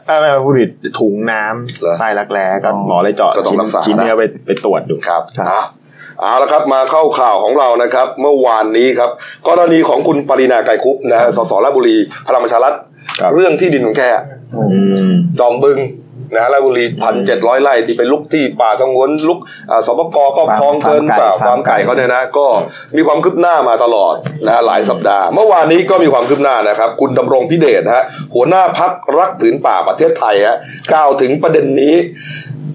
[0.06, 5.64] เออไม่ผู้ผิดถุงน้ำเหรอใต้รักแร้ก็หมอเลยเจาะก็ต้องชิ้นรักษาชิ้นเนื้อนะไปไปตรวจดูครับอะ
[6.20, 9.10] เอาละครับมาเข้าข่าวของเรานะครับ เมื่อวานนี้ครับ
[9.48, 11.96] กรณีของคุณปรินาไกรคุปนะฮะสสราชบุรี
[12.28, 12.74] พลังประชารัฐ
[13.20, 14.02] ครับ เรื่องที่ดินของแก
[14.56, 15.78] อืม จอมบึง
[16.34, 19.38] นะฮะราชบุรีพันเจ็ดร้อยไร่ที่ไปลุกที่ป่าสงวนลุก
[19.70, 22.46] อ่าสปกก็ครองเกินเปล่าฟาร์มไก่เขาเนี่ยนะก็
[22.96, 30.56] มีความคืบหน้ามาตลอดนะฮะหลายสัปดาห์ เมื่อวานนี้ก็มีความคืบหน้านะครับ คุณดำรงพิเดชนะฮะหัวหน้าพักรักผืนป่าประเทศไทยฮะ
[30.92, 31.94] กล่าวถึงประเด็นนี้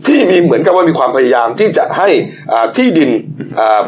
[0.07, 2.09] ที่มีเหมือนกับว่ามีความพยายามที่จะให้
[2.51, 3.09] อ่าที่ดิน
[3.59, 3.83] อ่า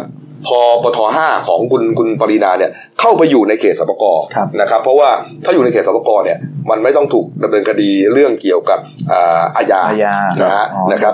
[0.47, 4.03] พอปทห้าของคุณคุณปรินาเนี่ยเข้าไปอยู่ในเขตสปก
[4.35, 5.09] ครับนะครับ เพราะว่า
[5.43, 6.37] ถ้าอยู่ในเขตสปกเนี่ย
[6.69, 8.79] มันไม่ต้องถูกดำเนินคดีเรื่องเกี่ยวกับ
[9.11, 11.13] อ่าอาญาอาญานะฮะอ๋อนะครับ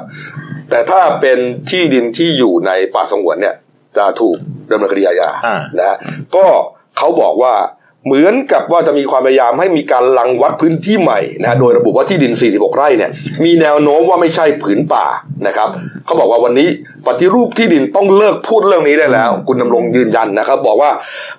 [0.69, 1.37] แต่ถ้าเป็น
[1.69, 3.55] ที่ดินที่อยู่ในป่าสงวนเนี่ย
[3.97, 4.35] จะถูก
[4.71, 5.97] ดำเนินคดีอาญาอ่านะฮะ
[6.35, 6.45] ก็
[6.97, 7.53] เขาบอกว่า
[8.05, 13.11] เหมือนกับว่าจะมีความพยายามให้มีการลังวัดพื้นที่ใหม่นะโดยระบุว่าที่ดิน 46 ไร่เนี่ย
[13.43, 15.05] มีแนวโน้มว่าไม่ใช่ผืนป่า
[15.47, 15.69] นะครับ
[16.05, 16.69] เขาบอกว่าวันนี้
[17.07, 20.91] ปฏิรูปที่ดินต้องเลิกพูดเรื่องนี้ได้แล้ว คุณดำรงยืนยันนะครับ บอกว่า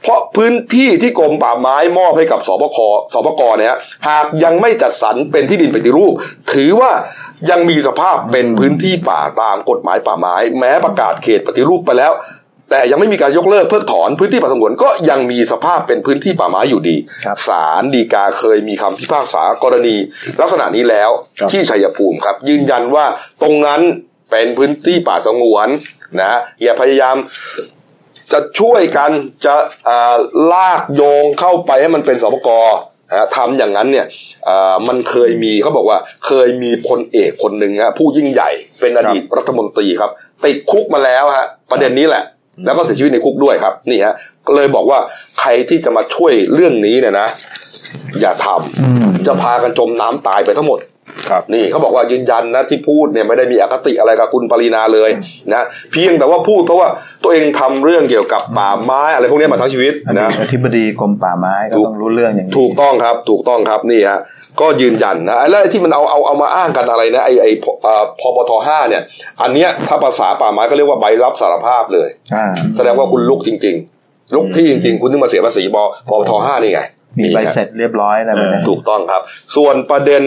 [0.02, 2.78] เพราะพื้นที่ที่กรมป่าไม้มอบให้กับสบค
[3.12, 3.76] สบกเนี่ย
[4.08, 6.12] หากยังไม่จัดสรรเป็นที่ดินปฏิรูป
[6.52, 6.90] ถือว่า
[7.50, 12.12] ยังมีสภาพเป็นพื้นที่ป่าตามกฎหมายป่าไม้ แม้ประกาศเขตปฏิรูปไปแล้ว
[12.70, 19.96] แต่ยังไม่มีการยกเลิกเพิกถอนพื้นที่ป่าสงวนก็ยังมีสภาพเป็นพื้นที่ป่าไม้อยู่ดีครับศาลฎีกาเคยมีคำพิพากษากรณี
[20.40, 23.04] ลักษณะนี้แล้วครับที่ชัยภูมิครับ ยืนยันว่า
[23.42, 23.80] ตรงนั้น
[24.30, 25.68] เป็นพื้นที่ป่าสงวน
[26.20, 27.16] นะอย่าพยายาม
[28.32, 29.10] จะช่วยกัน
[29.44, 29.54] จะ
[29.88, 30.16] อ่า
[30.52, 32.48] ลากโยงเข้าไปให้มันเป็นสปก
[33.10, 34.06] นะฮะทำอย่างนั้นเนี่ย
[34.48, 40.10] อ่ามันเคยมีเขาบอกว่าเคยมีพลเอกคนหนึ่งฮะผู้ยิ่งใหญ่เป็นอดีตรัฐมนตรีครับ
[40.44, 42.24] ติดคุกมาแล้วฮะประเด็นนี้แหละ
[42.64, 44.14] แล้วก็เสียชีวิตในคุกด้วยครับ นี่ฮะ
[44.46, 44.98] ก็เลยบอกว่า
[45.40, 47.28] ใครที่จะมาช่วยเรื่องนี้เนี่ยนะ
[48.20, 50.80] อย่าทำอืมจะพากันจมน้ำตายไปทั้งหมด
[51.30, 55.10] ครับนี่เขาบอกว่ายืนยันนะที่พูดเนี่ยไม่ได้มีอคติอะไรกับคุณปรินาเลย
[55.52, 56.88] นะเพียงแต่ว่าพูดเพราะว่า
[57.24, 64.20] ตัวเองทำเรื่องเกี่ยวกับป่าไม้อะไรพวกนี้มาทั้งชีวิตอดีนะตอธิบดีกรมป่าไม้ก็ถูกต้องรู้เรื่องอย่างนี้ถูกต้องครับ ถูกต้องครับนี่ฮะ
[64.60, 69.02] ก็ยืนยันนะแล้วไอ้ที่มันเอาเอาเอามาอ้างกันอะไรนะไอ้ไอ้พเอ่อพปทห้าเนี่ย
[69.42, 72.46] อันเนี้ยถ้าภาษาป่าไม้ก็เรียกว่าใบรับสารภาพเลยอ่า
[72.76, 75.76] แสดงว่าคุณลุกจริง ๆ ลุกที่จริง ๆ คุณถึงมาเสียภาษีบ
[76.08, 76.80] พปทห้านี่ไง
[77.18, 79.22] มีนี่ใบฮะเสร็จเรียบร้อยอะไรแบบนี้ถูกต้องครับ
[79.56, 80.22] ส่วนประเด็น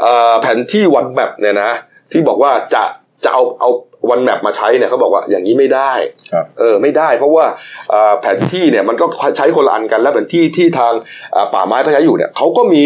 [0.00, 1.70] เอ่อแผนที่วันแมปเนี่ยนะ
[2.12, 2.84] ที่บอกว่าจะ
[3.24, 3.70] จะเอาเอา
[4.10, 5.92] วันแมปมาใช้เนี่ยเขาบอกว่าอย่างนี้ไม่ได้
[6.32, 7.44] ครับเออไม่ได้ เพราะว่า
[7.90, 9.06] เอ่อแผนที่เนี่ยมันก็
[9.36, 10.92] ใช้คนละอันกันและแผนที่ที่ทาง
[11.32, 12.84] เอ่อป่าไม้เขาใช้อยู่เนี่ยเขาก็มี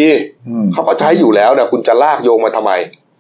[0.49, 2.73] อืมเขาก็ใช้อยู่แล้วเนี่ยคุณจะลากโยงมาทำไม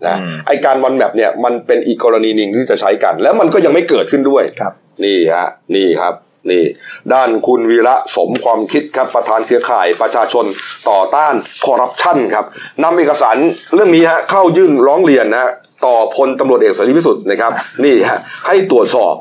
[0.06, 4.72] นะอืมไอการ One Map เนี่ยมันเป็นอีกกรณีหนึ่งที่จะใช้กัน แล้วมันก็ยังไม่เกิดขึ้นด้วยครับ
[5.04, 6.14] นี่ฮะนี่ครับ
[6.50, 6.64] นี่
[7.12, 10.44] ด้านคุณวีระสมความคิดครับประธานเครือข่ายประชาชน
[10.90, 11.34] ต่อต้าน
[11.66, 12.44] คอร์รัปชันครับ
[12.82, 13.36] นำเอกสาร
[13.74, 15.52] เรื่องนี้ฮะเข้ายื่นร้องเรียนนะฮะ
[15.84, 17.52] ต่อพลตำรวจเอกเสรีพิสุทธิ์นะครับ
[17.84, 19.14] นี่ฮะให้ตรวจสอบ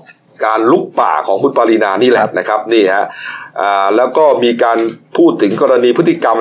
[0.46, 3.06] การรุกป่าของคุณปารีณานี่แหละนะครับ นี่ฮะ
[3.62, 4.78] อ่าแล้วก็มีการ
[5.18, 6.38] พูดถึงกรณีพฤติกรรม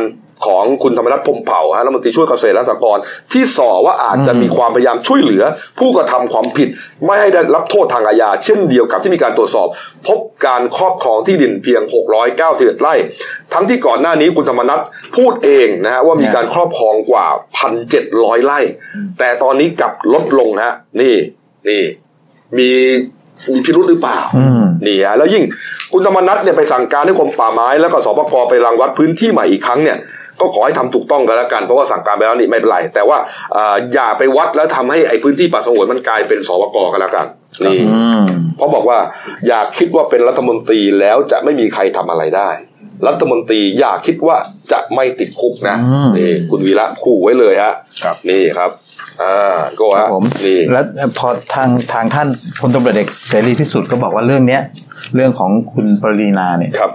[0.47, 5.43] ของคุณธรรมนัฐพรหมเผ่าฮะรัฐมนตรีช่วยเกษตรและสหกรณ์ที่ส่อว่าอาจจะมีความพยายามช่วยเหลือ
[5.79, 6.69] ผู้กระทำความผิด
[7.05, 9.69] ไม่ให้ได้รับโทษทางอาญาเช่นเดียวกับที่มีการตรวจสอบ
[10.07, 11.83] พบการครอบครองที่ดินเพียง
[12.33, 12.95] 691 ไร่
[13.53, 14.81] ทั้งที่ก่อนหน้านี้คุณธรรมนัฐ
[15.17, 17.27] พูดเองนะฮะว่ามีการครอบครองกว่า
[17.87, 18.61] 1,700 ไร่
[19.19, 21.17] แต่ตอนนี้กลับลดลงฮะนี่
[21.69, 21.83] นี่
[22.59, 22.71] มี
[23.53, 25.45] มีพิรุธหรือเปล่าอืมนี่ฮะแล้วยิ่ง
[25.93, 29.99] คุณธรรมนัฐเนี่ยไปสั่งการให้กรมป่าไม้ แล้วก็สปกไปรังวัดพื้นที่ใหม่อีกครั้งเนี่ย
[30.41, 33.19] ก็ขอให้ทำถูกต้องกันแล้วกัน เพราะว่าสั่งการไปแล้วนี่ไม่เป็นไร แต่ว่า
[33.57, 37.27] อ่าอย่าไปวัดแล้วทำให้ไอ้พื้นที่ป่าสงวนมันกลายเป็นสปกกันแล้วกัน
[37.65, 38.25] นี่อืม
[38.57, 38.99] เพราะบอกว่า
[39.47, 42.51] อย่าคิดว่าเป็นรัฐมนตรีแล้วจะไม่มีใครทำอะไรได้
[43.07, 44.37] รัฐมนตรีอย่าคิดว่า
[44.73, 48.71] จะไม่ติดคุกนะอืมนี่คุณวีระขู่ไว้เลยฮะครับนี่ครับ
[49.23, 50.85] อ่าก็ครัฮะบผมนี่แล้ว
[51.19, 52.29] พอทางทางท่าน
[52.61, 54.63] พลตำรวจเอกเสรีพิสุทธิ์ก็บอกว่าเรื่องเนี้ย
[55.15, 56.91] เรื่องของคุณปรีนาเนี่ยครับ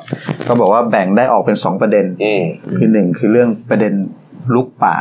[0.47, 2.43] ก็บอกว่าแบ่งได้ออกเป็นสองประเด็นอืม
[2.78, 3.93] คือหนึ่งคือเรื่องประเด็น
[4.53, 4.97] ลุกป่า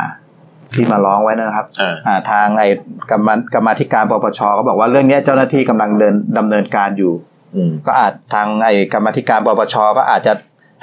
[0.75, 2.67] ที่มาร้องไว้นะครับอ่าอ่าทางไอ้
[3.11, 7.13] กรรมกรรมาธิการปปชก็บอกว่าเรื่องเนี้ยเจ้าหน้าที่กำลังเดินดำเนินการอยู่
[7.55, 10.33] อืมก็อาจทางไอ้กรรมาธิการปปชก็อาจจะ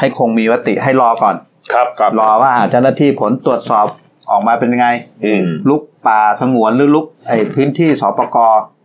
[0.01, 1.37] ให้คงมีวติให้รอก่อน
[1.75, 3.87] ครับครับรอว่าเจ้าหน้าที่ผลตรวจสอบ
[4.31, 4.89] ออกมาเป็นยังไง
[5.25, 8.37] อืมลุกป่าสงวนหรือลุกไอ้พื้นที่สปก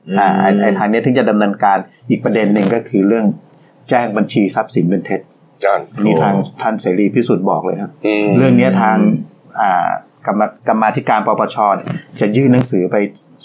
[0.07, 1.77] อืมอ่าไอ้ไอ้ทางเนี้ยถึงจะดำเนินการ
[2.09, 3.25] อีกประเด็นหนึ่งก็คือเรื่อง
[3.89, 5.21] แจ้งบัญชีทรัพย์สินเป็นเท็จ
[5.63, 8.97] จานนี่ทางท่านเสรีพิสุทธิ์บอกเลยครับอืมเรื่องเนี้ยทาง
[9.59, 9.89] อ่า
[10.27, 11.87] กรรมกรรมาธิการปปชเนี่ย
[12.21, 12.95] จะยื่นหนังสือไป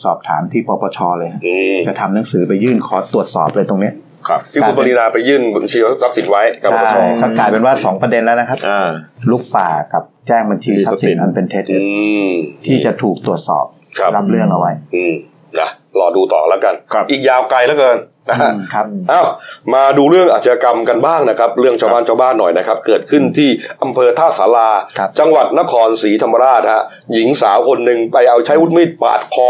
[0.03, 3.95] สอบถามที่ปปชเลยฮะอืมจะทำหนังสือไปยื่นขอตรวจสอบเลยตรงเนี้ย
[4.29, 8.91] ครับที่คุณปรินาไปยื่นบัญชีทรัพย์สินไว้กับปปชใช่ก็กลายเป็นว่าสองประเด็นแล้วนะครับอ่า
[9.31, 11.81] ลุกป่ากับ แจ้งบัญชีทรัพย์สินอันเป็นเท็จอื
[12.29, 12.31] ม
[12.67, 13.65] ที่จะถูกตรวจสอบ
[13.99, 15.15] ครับรับเรื่องเอาไว้อืม
[15.61, 15.69] นะ
[15.99, 19.27] รอดูต่อแล้วกันครับอีกยาวไกลแล้วเกินนะฮะครับอ้าว
[19.75, 23.51] มาดูเรื่องอาชญากรรมกันบ้างนะครับ เรื่องชาวบ้านชาวบ้านหน่อยนะครับ เกิดขึ้นที่
[23.83, 24.69] อำเภอท่าสารา
[24.99, 29.49] ครับจังหวัดนครศรีธรรมราชฮะหญิงสาวคนหนึ่งไปเอาใช้วุธมีดปาดคอ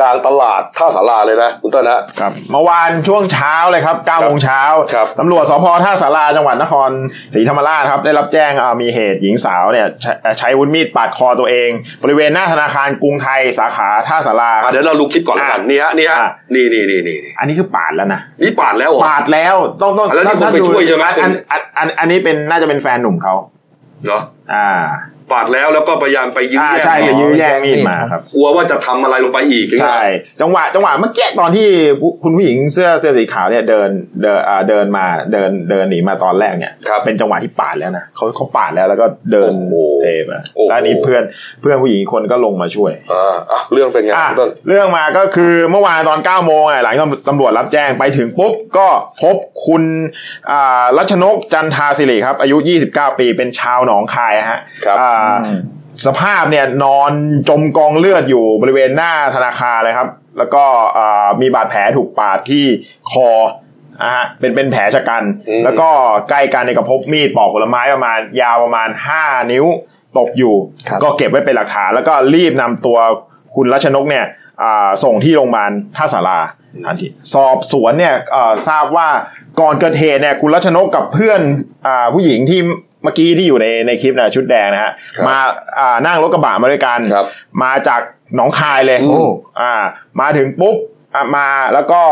[0.00, 4.62] กลางตลาดท่าสาราเลยนะคุณต้นฮะครับเมื่อวานช่วงเช้าเลยครับ9โมงเช้า
[4.94, 6.90] ครับตำรวจสพท่าสาราจังหวัดนคร
[7.34, 11.70] ศรีธรรมราชครับได้รับแจ้งอ่ามีเหตุหญิงสาวเนี่ยใช้ใช้อาวุธมีดปาดคอตัวเอง
[12.02, 23.34] บริเวณหน้าธนาคารกรุงไทยสาขาท่าสาราอะเดี๋ยวเราดูคลิปก่อนแล้วกันอะนี่ฮะนี่ฮะอะนี่นี่นี่นี่นี่อันนี้คือปาดแล้วนะนี่ปาดแล้วเหรอปาดแล้วต้องต้องแล้วนี่ถ้าคนไปดูช่วยใช่ไหมอันอันอันอันอันนี้เป็นน่าจะเป็นแฟนหนุ่มเขา
[24.06, 24.22] เนาะ
[24.52, 24.68] อ่า
[25.30, 30.02] ปาดแล้วแล้วก็พยายามไปยื้ออ่าแย่งใช่มีจะดยื้อแย่งมีดมาครับ กลัวว่าจะทำอะไรลงไปอีกอย่างเงี้ยใช่
[30.40, 31.68] จังหวะจังหวะเมื่อกี้ตอนที่
[32.00, 33.88] ผู้คุณผู้หญิงเสื้อเสื้อสีขาวเนี่ยเดิน
[34.22, 41.22] เดินอ่าเดินมาเดินเดินหนีมาตอนแรกเนี่ย ครับ เป็นจังหวะที่ปาดแล้วนะเขาเขาปาดแล้วแล้วก็เดินโอ้โหเทมาโอ้โห แล้วอันนี้เพื่อน
[41.60, 46.96] เพื่อนผู้หญิงอีกคนก็ลงมาช่วย อ่าอะเรื่องเป็นไงอะคุณต้น เรื่องมาก็คือเมื่อวานตอน9โมงอะหลัง
[47.28, 48.88] ตำรวจรับแจ้งไปถึงปุ๊บก็
[49.22, 49.82] พบคุณ
[50.50, 52.56] อ่ารัชนกจันทาสิริครับ อายุ
[52.88, 55.21] 29 ปีเป็นชาวหนองคายฮะครับ อ่าอืม
[56.06, 57.12] สภาพเนี่ยนอน
[57.48, 60.08] จมกองเลือดอยู่บริเวณหน้าธนาคารเลยครับ
[60.38, 60.64] แล้วก็
[60.98, 62.64] อ่ามีบาดแผลถูกปาดที่
[63.12, 63.28] คอ
[64.00, 65.88] อะฮะเป็นเป็นแผลชะกันอืมแล้วก็
[66.28, 68.88] ใกล้กันเนี่ยก็พบมีดปอกผลไม้ประมาณยาวประมาณ
[69.20, 69.66] 5นิ้ว
[70.18, 70.54] ตกอยู่
[70.88, 72.98] ครับก็เก็บไว้เป็นหลักฐาน แล้วก็รีบนำตัว
[73.54, 74.26] คุณรัชนกเนี่ย
[74.62, 76.38] อ่าส่งที่โรงพยาบาลท่าสารา
[76.84, 79.08] ทันทีสอบสวนเนี่ยเอ่อทราบว่า
[79.60, 81.40] ก่อนเกิดเหตุเนี่ยคุณรัชนกกับเพื่อน
[81.86, 82.60] อ่าผู้หญิงที่
[83.02, 85.36] เมื่อกี้ที่อยู่ในในคลิปนะชุดแดงนะฮะครับมา
[85.78, 87.26] อ่านั่งรถกระบะมาด้วยกันครับ
[87.62, 88.00] มาจาก
[88.36, 89.20] หนองคายเลยโอ้
[89.60, 89.74] อ่า
[90.20, 90.76] มาถึงปุ๊บ
[91.14, 92.02] อะมาแล้วก็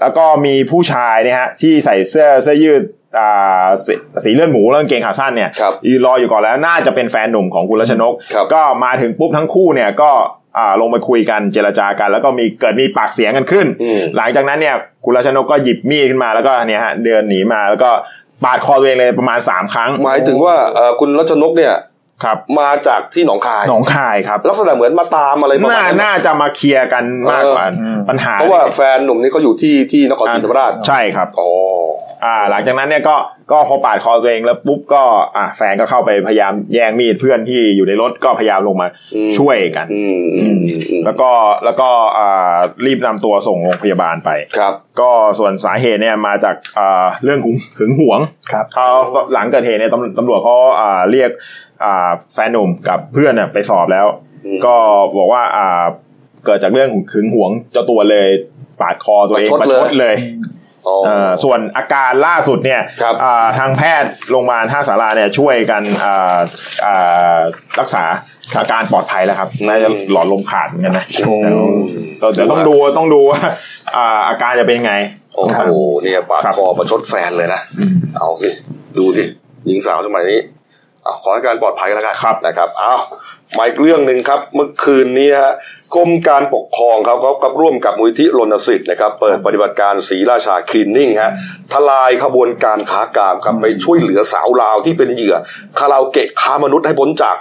[0.00, 2.82] แล้วก็มีผู้ชายเนี่ยฮะที่ใส่เสื้อเสื้อยืด
[3.18, 10.10] อ่าสีสีเลือดหมูแล้วกางเกงขาสั้นเนี่ยครับยืนรออยู่ก่อนแล้วน่าจะเป็นแฟนหนุ่มของคุณรัชนกครับก็มาถึงปุ๊บทั้งคู่เนี่ยก็
[10.58, 14.74] อ่าลงไปคุยกันเจรจากัน แล้วก็มีเกิดมีปากเสียงกันขึ้นอืมหลังจากนั้นเนี่ย
[15.04, 17.90] คุณรัชนกก็หยิบมีดขึ้นมาแล้วก็เนี่ยฮะเดินหนีมาแล้วก็
[18.44, 20.54] ปาดคอตัวเองเลยประมาณสามครั้ง หมายถึงว่า
[21.00, 21.74] คุณรัชนกเนี่ย
[22.24, 31.50] ครับ มาจากที่หนองคาย หนองคายครับ ลักษณะเหมือนมาตามอะไรประมาน่าณนั้นน่าจะมาเคลียร์กันมากกว่าเออปัญหาเพราะว่าแฟนหนุ่มนี่เขาอยู่ที่ที่นครศรีธรรมราชใช่ครับอ๋อ
[32.24, 33.16] อ่า หลังจากนั้นเนี่ยก็
[33.52, 35.02] ก็พอปาดคอตัวเองแล้วปุ๊บก็
[35.36, 40.58] อ่าแฟนก็เข้าไปพยายามแย่งมีดเพื่อนที่อยู่ในรถก็พยายามลงมาอืมช่วยกันอืมอืม
[40.90, 41.30] อืมแล้วก็
[41.64, 41.88] แล้วก็
[42.18, 42.56] อ่า
[42.86, 48.20] รีบนำตัวส่งโรงพยาบาลไปครับ ก็ส่วนสาเหตุเนี่ยมาจากอ่าเรื่องหึงหึงหวง
[48.52, 48.88] ครับเขา
[49.32, 51.30] หลังเกิดเหตุเนี่ยตำตำรวจเขาอ่าเรียก
[51.84, 54.06] อ่าแฟนหนุ่มกับเพื่อนน่ะไปสอบแล้ว
[54.44, 54.74] อืมก็
[55.16, 55.84] บอกว่าอ่า
[56.46, 58.28] เกิดจากเรื่องหึงหวงเจ้าตัวเลย
[58.80, 60.16] ปาดคอตัวเองประชดประชดเลย
[60.86, 66.38] อ๋อเอ่อส่วนอาการล่าสุดเนี่ยครับอ่าทางแพทย์โรงพยาบาลท่าสาราเนี่ยช่วยกันอ่า
[66.84, 67.38] อ่า
[67.80, 68.04] รักษา
[68.58, 71.34] อาการปลอดภัยแล้วครับน่าจะหลอดลมขาดเหมือนกันนะโอ้
[72.18, 73.40] เดี๋ยวเดี๋ยวต้องดูต้องดูว่า
[73.96, 74.94] อ่าอาการจะเป็นไง
[75.36, 75.72] โอ้โห
[76.02, 77.60] เนี่ยปาดครับคอประชดแฟนเลยนะ
[78.16, 78.48] เอาสิ
[78.98, 79.24] ดูสิ
[79.66, 80.51] หญิงสาวสมัยนี้เอา
[81.22, 82.94] ขอให้การปลอดภัยกันแล้วกันครับนะครับเอา
[83.56, 85.54] มาอีกเรื่องหนึ่งครับ เมื่อคืนนี้ฮะ
[85.94, 91.32] กรมการปกครองครับเขากับร่วมกับมูลที่รณสิทธิ์นะครับ เปิดปฏิบัติการศรีราชาคลีนนิ่งฮะ
[91.72, 95.36] ทลายขบวนการค้ากามครับไปช่วยเหลือสาวลาวที่เป็นเหยื่อ
[95.78, 97.36] คาราโอเกะค้ามนุษย์ให้พ้นจาก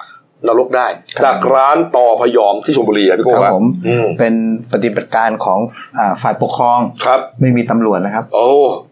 [0.48, 0.88] นรกได้
[1.24, 4.34] จากร้านต่อพยอมที่ชลบุรีครับพี่โก้ครับฮะผมอืมเป็น
[4.74, 5.60] ปฏิบัติการของ
[6.00, 8.50] อ่าฝ่ายปกครองครับไม่มีตำรวจนะครับ โอ้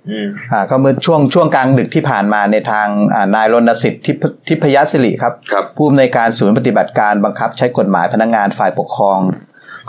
[0.09, 9.19] อืมอ่าก็เมื่อช่วงช่วงกลางดึกที่ผ่านมาในทางอ่านายรณสิทธิ์ทิพทิพยสิริครับครับ ผู้อำนวยการศูนย์ปฏิบัติการบังคับ ใช้กฎหมายพนักงานฝ่ายปกครอง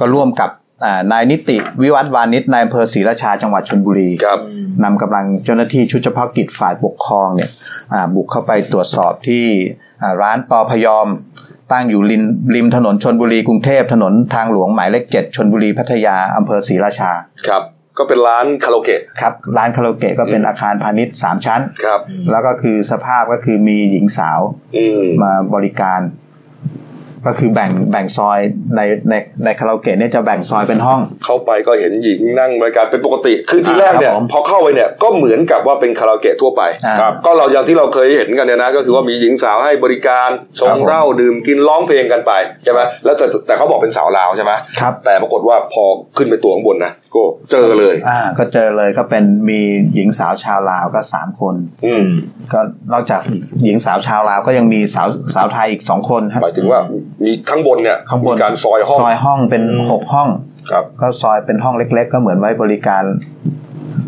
[0.01, 0.51] ก็ร่วมกับ
[0.85, 4.41] อ่านายนิติวิวัฒน์วานิชนายอำเภอศรีราชาจังหวัดชลบุรีครับ
[4.85, 7.51] นำกำลังเจ้าหน้าที่ชุดเฉพาะกิจฝ่ายปกครองเนี่ย
[7.93, 9.45] อ่าบุกเข้าไปตรวจสอบที่
[10.03, 11.07] อ่าร้านปอพยอม
[11.73, 12.23] ตั้งอยู่ริม
[12.55, 17.11] ริมถนนชนบุรีกรุงเทพถนนทางหลวงหมายเลขเจ็ดชนบุรีพัทยาอำเภอศรีราชา
[17.49, 17.63] ครับ
[17.99, 22.01] ก็เป็นร้านคาราโอเกะครับร้านคาราโอเกะก็เป็นอาคารพาณิชย์สามชั้น ครับ
[22.31, 24.41] แล้วก็คือสภาพก็คือมีหญิงสาว
[24.77, 26.01] อืมมาบริการ
[27.27, 28.39] ก็คือแบ่งแบ่งซอย
[28.77, 29.15] ในใน
[29.45, 40.29] ในคาราโอเกะเนี่ยจะแบ่งซอยเป็นห้อง เข้าไปก็เห็นหญิงนั่งบริการเป็นปกติ คือทีแรกเนี่ยครับผมพอเข้าไปเนี่ยก็เหมือนกับว่าเป็นคาราโอเกะทั่วไปอ่าครับก็เราอย่างที่เราเคยเห็นกันเนี่ยนะ ก็คือว่ามีหญิงสาวให้บริการ
[40.61, 42.33] ส่ครังบผมเหล้าดื่มกินร้องเพลงกันไป
[42.65, 45.85] ใช่ไหมแล้วแต่แต่เขาบอกเป็นสาวลาวใช่ไหมครับแต่ปรากฏว่าพอ
[46.17, 49.61] ขึ้นไปตัวข้างบนนะ ก็เจอเลย อ่า ก็เจอเลยก็เป็นมี
[49.95, 51.55] หญิงสาวชาวลาวก็สามคน
[51.87, 52.05] อืม
[52.53, 52.61] ก็
[52.93, 53.23] นอกจาก
[53.65, 56.81] หญิงสาวชาวลาวก็ยังมีสาวสาวไทยอีกสองคนครับหมายถึงว่า
[57.25, 60.29] มีข้างบนเนี่ยข้างบนมีการซอยห้องซอยห้องเป็นหกห้อง
[60.71, 63.03] ครับ ก็ซอยเป็นห้องเล็ก ๆ ก็เหมือนไว้บริการ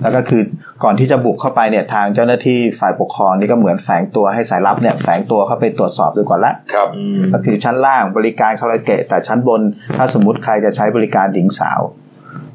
[0.02, 0.42] แล้วก็คือ
[0.84, 6.88] ก่อนที่จะบุกเข้าไปเนี่ยทางเจ้าหน้าที่ฝ่ายปกครองนี่ก็เหมือนแฝงตัวให้สายลับเนี่ยแฝงตัวเข้าไปตรวจสอบดูก่อนละครับ
[7.32, 9.60] ก็คือชั้นล่างบริการคาราโอเกะแต่ชั้นบน
[9.96, 11.80] ถ้าสมมติใครจะใช้บริการหญิงสาว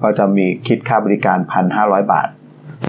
[0.03, 2.27] ก็จะมีคิดค่าบริการพันห้าร้อยบาท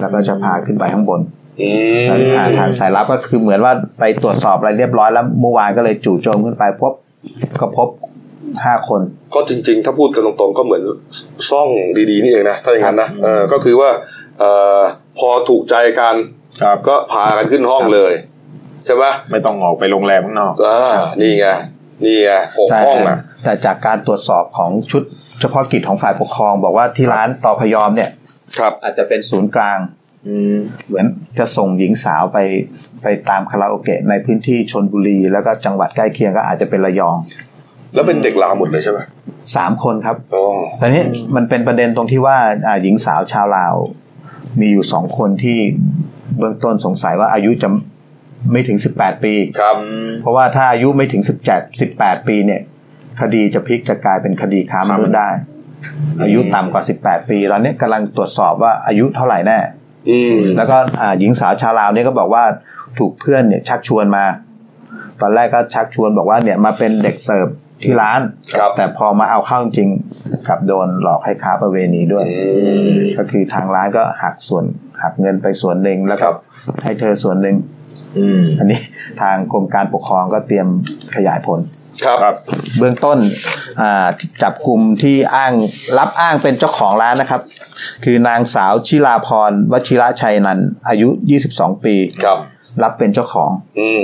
[0.00, 1.20] แล้วก็จะพาขึ้นไปข้างบน
[1.60, 1.70] อื
[2.04, 6.92] มแล้วทางทางสายลับก็คือเหมือนว่าไปตรวจสอบอะไรเรียบร้อยแล้วเมื่อวานก็เลยจู่โจมขึ้นไปพบ
[7.60, 7.88] ก็พบ
[8.64, 9.00] ห้าคน
[9.34, 10.82] ก็จริง ๆ ถ้าพูดกันตรงๆก็เหมือน
[11.50, 11.68] ซ่อง
[12.10, 13.90] ดีๆนี่เองนะถ้าอย่างนั้นนะเออก็คือว่า
[14.38, 14.80] เอ่อ
[15.18, 16.14] พอถูกใจกัน
[16.62, 18.12] ครับก็พากันขึ้นห้องเลย
[18.84, 21.46] ใช่ไหมไม่ต้องออกไปโรงแรมข้างนอกอ่านี่ไง
[22.04, 25.02] นี่ไงหกแต่ห้องอะแต่จากการตรวจสอบของชุด
[25.40, 28.10] เฉพาะกิจของฝ่ายปกครอง บอกว่าที่ร้านต่อพยอมเนี่ย
[28.58, 29.78] ครับ อาจจะเป็นศูนย์กลาง
[30.26, 31.06] อืมเหมือน
[31.38, 32.38] จะส่งหญิงสาวไป
[33.02, 37.16] ไปตามคาราโอเกะในพื้นที่ชนบุรี แล้วก็จังหวัดใกล้เคียงก็อาจจะเป็นระยอง
[37.94, 38.98] แล้วเป็นเด็กลาวหมดเลยใช่ไหม
[39.56, 40.44] สามคนครับอ๋อ
[40.80, 41.02] ตอนนี้
[41.36, 43.74] มันเป็นประเด็นตรงที่ว่าอ่าหญิงสาวชาวลาว
[44.60, 45.58] มีอยู่สองคนที่
[46.38, 47.68] เบื้องต้นสงสัยว่าอายุจะ
[48.52, 49.76] ไม่ถึงสิบแปดปีครับ
[50.20, 52.60] เพราะว่าถ้าอายุไม่ถึงสิบเจ็ดสิบแปดปีเนี่ย
[53.20, 55.28] คดีจะพลิกจะกลายเป็นคดีค้ามนุษย์ได้
[56.22, 59.58] อายุต่ำกว่าสิบแปดปี ตอนนี้กำลังตรวจสอบว่าอายุเท่าไหร่แน่
[60.10, 62.44] อืมแล้วก็อ่าหญิงสาวชาวลาวเนี่ยก็บอกว่า
[62.98, 64.24] ถูกเพื่อนเนี่ยชักชวนมา
[65.20, 67.48] ตอนแรกก็ชักชวนบอกว่าเนี่ยมาเป็นเด็กเสิร์ฟ
[67.82, 68.20] ที่ร้าน
[68.58, 69.88] ครับแต่พอมาเอาเข้าจริง
[70.48, 72.42] กลับโดนหลอกให้ค้าประเวณีด้วยอื
[72.88, 74.64] มก็คือทางร้านก็หักส่วน
[75.02, 76.36] หักเงินไปส่วนหนึ่งแล้วครัก็บ
[76.82, 77.56] ให้เธอส่วนหนึ่ง
[78.18, 78.80] อืมอันนี้
[79.20, 80.66] ทางกรมการปกครองก็เตรียม
[81.14, 81.60] ขยายผล
[82.04, 82.36] ครับครับ
[82.78, 83.18] เบื้องต้น
[83.80, 84.06] อ่า
[84.42, 85.52] จับกลุ่มที่อ้าง
[85.98, 87.40] รับอ้างเป็นเจ้าของร้านนะครับ
[88.04, 91.08] คือนางสาวชิลาพรวชิระชัยนันท์อายุ
[91.48, 92.38] 22 ปีครับ
[92.82, 93.50] รับเป็นเจ้าของ
[93.80, 94.02] อืม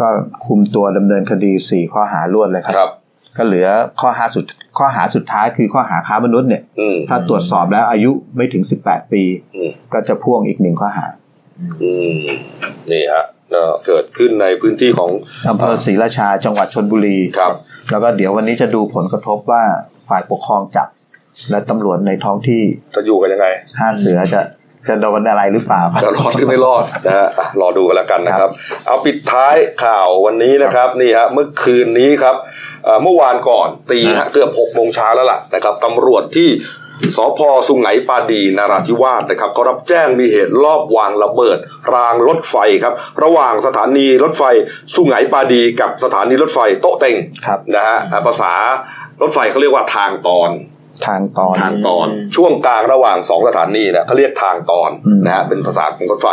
[0.00, 0.08] ก็
[0.46, 2.90] คุมตัวดำเนินคดี4ข้อหารวดเลยครับครับ
[3.36, 3.68] ก็เหลือ
[4.00, 4.44] ข้อหาสุด
[4.78, 9.22] ข้อหาสุดท้ายคือข้อหาค้ามนุษย์เนี่ยอืมถ้าตรวจสอบแล้วอายุไม่ถึง 18 ปี
[9.54, 11.06] อืมก็จะพ่วงอีกหนึ่งข้อหา
[11.82, 12.18] อืม
[12.92, 15.10] นี่ฮะก็เกิดขึ้นในพื้นที่ของ
[15.48, 17.52] อำเภอศรีราชาจังหวัดชนบุรีครับ
[17.90, 19.62] แล้วก็เดี๋ยววันนี้จะดูผลกระทบว่า
[20.08, 20.88] ฝ่ายปกครองจับ
[21.50, 22.62] และตำรวจในท้องที่
[22.96, 23.46] จะอยู่กันยังไง
[23.80, 24.40] ห้าเสือจะ
[24.88, 28.50] จะโดนอะไรหรือเปล่าครับจะรอดหรือไม่รอดนะฮะอะรอดูกันแล้วกันนะครับ
[28.86, 32.36] เอาปิดท้ายข่าววันนี้นะครับนี่ฮะเมื่อคืนนี้ครับ
[32.84, 36.48] เอ่อเมื่อวานก่อนตีฮะเกือบหกโมงเช้าแล้วล่ะนะครับตำรวจที่
[37.16, 41.58] สพสุไหงปาดีนาราธิวาสนะครับก็รับแจ้งมีเหตุลอบวางระเบิด
[41.94, 44.42] รางรถไฟครับ ระหว่างสถานีรถไฟ
[44.94, 47.16] สุไหงปาดีกับสถานีรถไฟโต๊ะเต็ง
[47.46, 48.52] ครับนะฮะอะภาษา
[49.20, 50.50] รถไฟเขาเรียกว่าทางตอน
[51.06, 56.26] ทางตอนทางตอน ช่วงกลางระหว่างสองสถานีเนี่ยเขาเรียกทางตอนอืมนะฮะเป็นภาษาของรถไฟ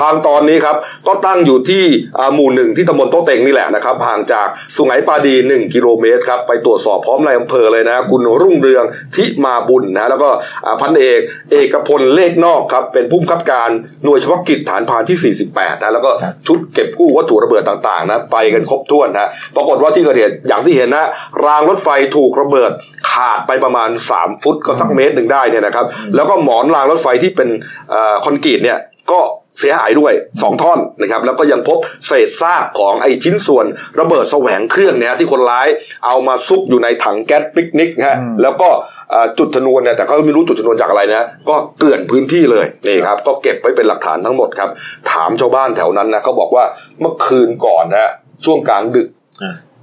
[0.00, 1.84] ทางตอนนี้ครับ ก็ตั้งอยู่ที่
[2.18, 8.84] อ่าหมู่หนึ่งที่ตำบลโต๊ะเต็งนี่แหละนะครับห่างจากสุไหงปาดี 1 กิโลเมตรครับไปตรวจสอบพร้อมในายอำเภอเลยนะฮะคุณรุ่งเรือง
[9.16, 10.28] ทิมาบุญนะฮะแล้วก็
[10.64, 13.68] อ่าพันเอกเอกพลเลขนอกครับเป็นผู้บังคับการ
[14.04, 16.10] หน่วยเฉพาะกิจฐานพรานที่ 48นะแล้วก็
[16.46, 21.06] ชุดเก็บกู้วัตถุระเบิดต่างๆนะไปกันครบถ้วนนะปรากฏว่าที่เกิดเหตุอย่างที่เห็นนะ
[21.46, 22.70] รางรถไฟถูกระเบิด
[23.10, 27.48] ขาดไปประมาณ13ฟุตก็สักเมตรหนึ่งได้เนี่ยนะครับ แล้วก็หมอนรางรถไฟที่เป็น
[27.90, 28.78] เอ่อคอนกรีตเนี่ย
[29.12, 29.20] ก็
[29.60, 33.66] เสียหายด้วย 2 ท่อนนะครับแล้วก็ยังพบเศษซากของไอชิ้นส่วน
[34.00, 35.68] ระเบิดแสวงเครื่องเนี่ยที่คนร้าย
[36.06, 38.68] เอามาซุกอยู่ในถังแก๊สปิกนิกฮะแล้วก็
[39.10, 44.70] เอ่อจุดชนวนเนี่ยแต่เขาไม่รู้จุดชนวนจากอะไรนะ ก็เกลื่อนพื้นที่เลยนี่ครับ ก็เก็บไว้เป็นหลักฐานทั้งหมดครับ
[45.12, 46.64] ถามชาวบ้านแถวนั้นนะเขาบอกว่า
[47.00, 48.10] เมื่อคืนก่อนนะฮะ
[48.44, 49.08] ช่วงกลางดึก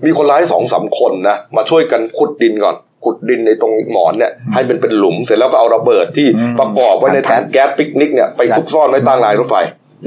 [0.06, 2.76] มีคนร้ายสองสามคนนะมาช่วยกันขุดดินก่อน
[3.06, 9.56] ขุดดินในตรงหมอนเนี่ยให้เป็นเป็นหลุมเสร็จแล้วก็เอาระเบิดที่อืมประกอบไว้ในถังแก๊สปิกนิกเนี่ยไปซุกซ่อนไว้ใต้รางรถไฟ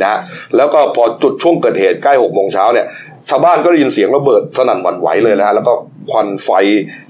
[0.01, 0.21] นะฮะ
[0.57, 2.87] แล้วก็พอจุดช่วงเกิดเหตุใกล้หกโมงเช้าเนี่ย
[3.31, 5.73] ชาวบ้านก็ได้ยินเสียงระเบิดสนั่นหวั่นไหวเลยนะฮะแล้วก็
[6.11, 6.51] ควันไฟ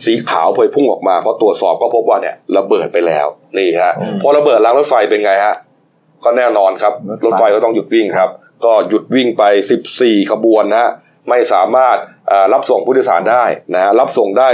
[0.05, 3.27] สีขาวพวยพุ่งออกมาพอตรวจสอบก็พบว่าเนี่ยระเบิดไปแล้ว
[3.59, 5.55] นี่ฮะพอระเบิดรางรถไฟเป็นไงฮะ
[6.25, 6.93] ก็แน่นอนครับ
[7.25, 8.31] รถไฟก็ต้องหยุดวิ่งครับ
[8.65, 9.43] ก็หยุดวิ่งไป
[9.89, 10.91] 14 ขบวนนะฮะ
[11.29, 12.18] ไม่สามารถเอ่อ
[12.53, 14.49] รับส่งผู้โดยสารได้นะฮะรับส่งได้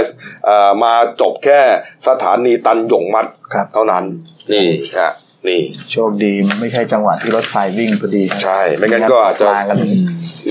[0.45, 1.59] เอ่อมาจบแค่
[2.07, 4.03] สถานีตันหยงมัดครับเท่านั้น
[4.51, 4.67] นี่
[4.99, 5.11] ฮะ
[5.47, 5.61] นี่
[5.91, 9.77] โชคดีไม่ใช่จังหวะที่รถไฟวิ่งพอดี ใช่ ไม่งั้นก็อาจจะกลางกัน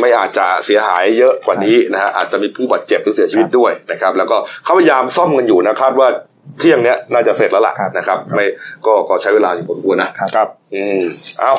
[0.00, 6.08] ไม่อาจจะเสียหายเยอะกว่านี้นะฮะอาจจะมีผู้บาดเจ็บหรือเสียชีวิตด้วยนะครับ แล้วก็เขาพยายามซ่อมกันอยู่นะคาดว่า
[6.58, 8.44] เที่ยงเนี้ยน่าจะเสร็จแล้วล่ะครับนะครับ ไม่
[8.86, 11.02] ก็ก็ใช้เวลาอยู่พอสมควรนะครับครับอืม
[11.40, 11.52] เอา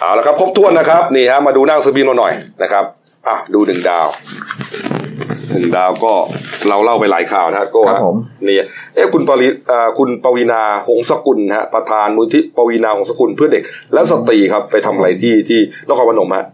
[0.00, 2.32] เอาละครับครบถ้วนนะครับ นี่ฮะมาดูหนั่งสือพิมพ์เราหน่อย
[2.62, 2.84] นะครับ
[3.28, 4.08] อะดูหนึ่งดาว
[5.52, 6.14] หนึ่งดาวก็
[6.68, 8.16] เราเล่าไปหลายข่าวนะฮะโก็ครับผม
[8.46, 8.56] นี่
[8.94, 13.62] เอ๊ะคุณปริอ่าคุณปวีนาหงสกุลนะฮะประธานมูลที่ปวีนาหงสกุลเพื่อเด็ก
[13.92, 16.46] และสตรีครับไปทำอะไรที่ที่นครพนมฮะ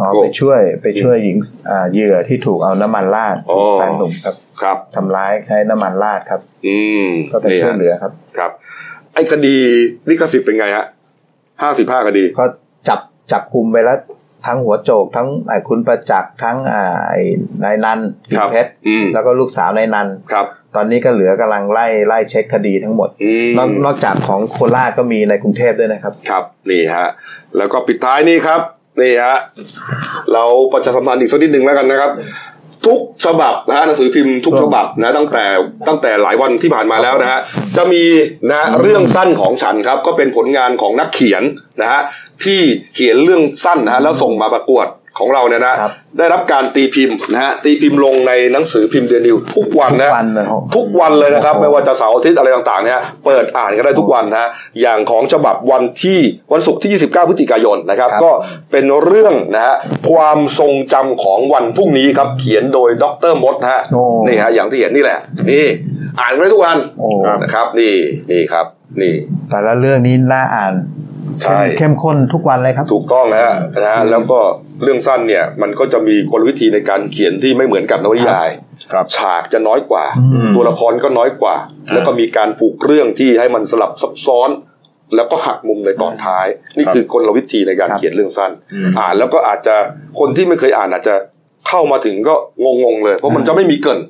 [0.00, 1.36] อ๋อโอ้ไปช่วยไปช่วยหญิง
[1.68, 8.50] อ่าเหยื่อที่ถูกเอาน้ำมันราดอ๋อแฟนหนุ่มครับครับทำร้ายใช้น้ำมันราดครับ อืมก็ไปช่วยเหลือครับครับ
[9.14, 9.56] ไอ้คดี
[10.08, 10.86] ลิขสิทธิ์เป็นไงฮะ
[11.62, 12.44] ห้าสิบห้าคดีก็
[12.88, 13.00] จับ
[13.32, 13.98] จับกลุ่มไปแล้ว
[14.46, 17.20] ทั้งหัวโจกทั้งไอ้คุณประจักษ์ทั้งอ่าไอ้
[17.64, 17.98] นายนัน
[18.30, 27.08] กิครับเพชรอืมแล้วก็ลูกสาวนายนันครับ ตอนนี้ก็เหลือกำลังไล่ไล่เช็คคดีทั้งหมดอืมนอกนอกจากของโคราชก็มีในกรุงเทพด้วยนะครับ ครับนี่ฮะ
[27.56, 28.60] แล้วก็ปิดท้ายนี่ครับ
[29.00, 29.36] นี่ฮะ
[30.32, 32.10] เราประชาสัมพันธ์อีกสักนิดหนึ่งแล้วกันนะครับ
[32.86, 35.44] ทุกฉบับนะฮะหนังสือพิมพ์ทุกฉบับนะตั้งแต่
[35.88, 37.40] ตั้งแต่หลายวันที่ผ่านมาแล้วนะฮะ
[37.76, 38.02] จะมี
[38.48, 41.42] นะฮะเรื่องสั้นของฉันครับ ก็เป็นผลงานของนักเขียน
[41.82, 42.00] นะฮะ
[42.44, 42.60] ที่
[42.94, 44.86] เขียนเรื่องสั้นนะฮะแล้วส่งมาประกวด
[45.20, 54.48] ของเราเนี่ยนะครับได้รับการตีพิมพ์นะฮะตีพิมพ์ลงในหนังสือพิมพ์เดนิวทุกวันนะทุกวันเลยครับทุกวันเลยนะครับโอ้โหไม่ว่าจะเสาร์อาทิตย์อะไรต่างๆเนี่ยเปิดอ่านกันได้ทุกวันนะฮะ
[54.80, 56.18] อย่างของฉบับวันที่
[56.52, 58.30] วันศุกร์ที่ 29 พฤศจิกายนนะครับครับก็
[58.72, 59.74] เป็นเรื่องนะฮะ
[60.10, 65.18] ความทรงจำของวันพรุ่งนี้ครับเขียนโดยดรมดนะฮะโอ้นี่ฮะอย่างที่เห็นนี่แหละ
[65.50, 65.66] นี่
[66.20, 67.08] อ่านกันได้ทุกวันโอ้
[67.42, 67.94] นะครับนี่
[68.30, 68.66] นี่ครับ
[69.00, 69.14] นี่
[69.50, 70.72] แต่ละเรื่องนี้น่าอ่าน
[71.42, 74.38] ใช่เข้มข้นทุกวันเลยครับ ถูกต้องนะฮะนะฮะแล้วก็
[74.82, 78.48] เรื่องสั้นเนี่ย มันก็จะมีกลวิธีในการเขียนที่ไม่เหมือนกับนวนิยาย
[78.92, 81.56] ครับฉากจะน้อยกว่าอืมตัวละครก็น้อยกว่า
[81.92, 84.50] แล้วก็มีการปลูกเรื่องที่ให้มันสลับซับซ้อน
[85.16, 89.76] แล้วก็หักมุมในตอนท้าย นี่คือกลวิธีในการครับเขียนเรื่องสั้นอืมอ่านแล้วก็อาจจะ
[90.18, 91.14] คนที่ไม่เคยอ่านอาจจะ
[91.68, 92.34] เข้ามาถึงก็
[92.84, 94.00] งงๆเลย เพราะมันจะไม่มีเกริน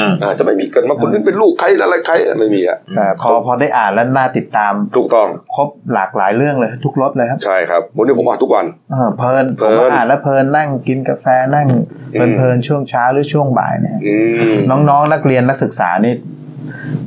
[0.00, 11.68] อ่าอ่าจะไม่มีเกรินว่าคนนี้เป็นลูกใครอะไรใครไม่มีอะแต่พอพอได้อ่านแล้วน่าติดตามถูกต้องครบหลากหลายเรื่องเลยทุกรสเลยครับใช่ครับวันนี้ผมอ่านทุกวันเออเพลินเพผลิมนก็อ่านแล้วเพลินนั่งกินกาแฟนั่ง
[12.14, 14.16] อืมเพลินๆช่วงเช้าหรือช่วงบ่ายเนี่ยอื
[14.52, 16.14] มน้องๆนักเรียนนักศึกษานี่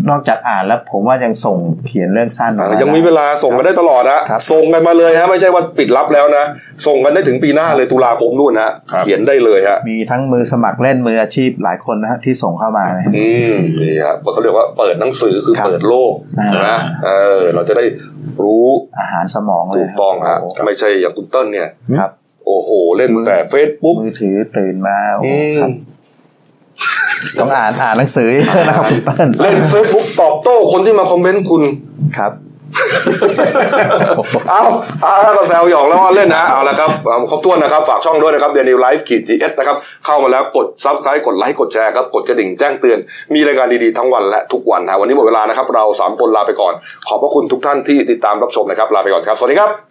[0.09, 6.43] นอกจากอ่านแล้วผมว่ายังส่งเขียนเรื่องสั้นอ่ามายังมีเวลาส่งกันได้ตลอดนะครับส่งกันมาเลยฮะไม่ใช่ว่าปิดรับแล้วนะ
[6.87, 17.85] ส่งกันได้ถึงปีหน้าเลยตุลาคมนู่นฮะครับเขียนได้เลยฮะมีทั้งมือสมัครเล่นมืออาชีพหลายคนนะฮะที่ส่งเข้ามานะฮะอืมนี่ครับเขาเรียกว่าเปิดหนังสือคือครับเปิดโลกอ่านะเออเราจะได้
[18.43, 18.65] รู้
[18.99, 22.11] อาหารสมองเลยถูกต้องฮะโโหไม่ใช่อย่างคุณเติ้ลเนี่ยครับ
[22.45, 25.71] โอ้โห เล่นแต่เฟซบุ๊กมือถือตื่นมาโอ้อืโหมครับ
[27.39, 31.61] ต้องอ่านอ่านหนังสือเยอะนะครับคุณเปิ้ลเล่นเฟซบุ๊กตอบโต้คนที่มาคอมเมนต์คุณ
[32.17, 32.33] ครับ
[34.49, 34.63] เอา
[35.01, 42.99] เอาแล้วก็แซวหยอกแล้วว่าเล่นนะเอาละครับเอาครบถ้วนนะครับ ฝากช่องด้วยนะครับเดนิวไลฟ์ขีดจีเอสนะครับ เข้ามาแล้วกด subscribe กดไลค์กดแชร์ครับ กดกระดิ่งแจ้งเตือน
[43.33, 46.73] มีรายการดีๆทั้งวันและทุกวันนะวันนี้หมดเวลานะครับ เราสามคนลาไปก่อน
[47.07, 49.71] ขอบพระคุณทุกท่านที่ติดตามรับชมนะครับ ลาไปก่อนครับ สวัสดีครับ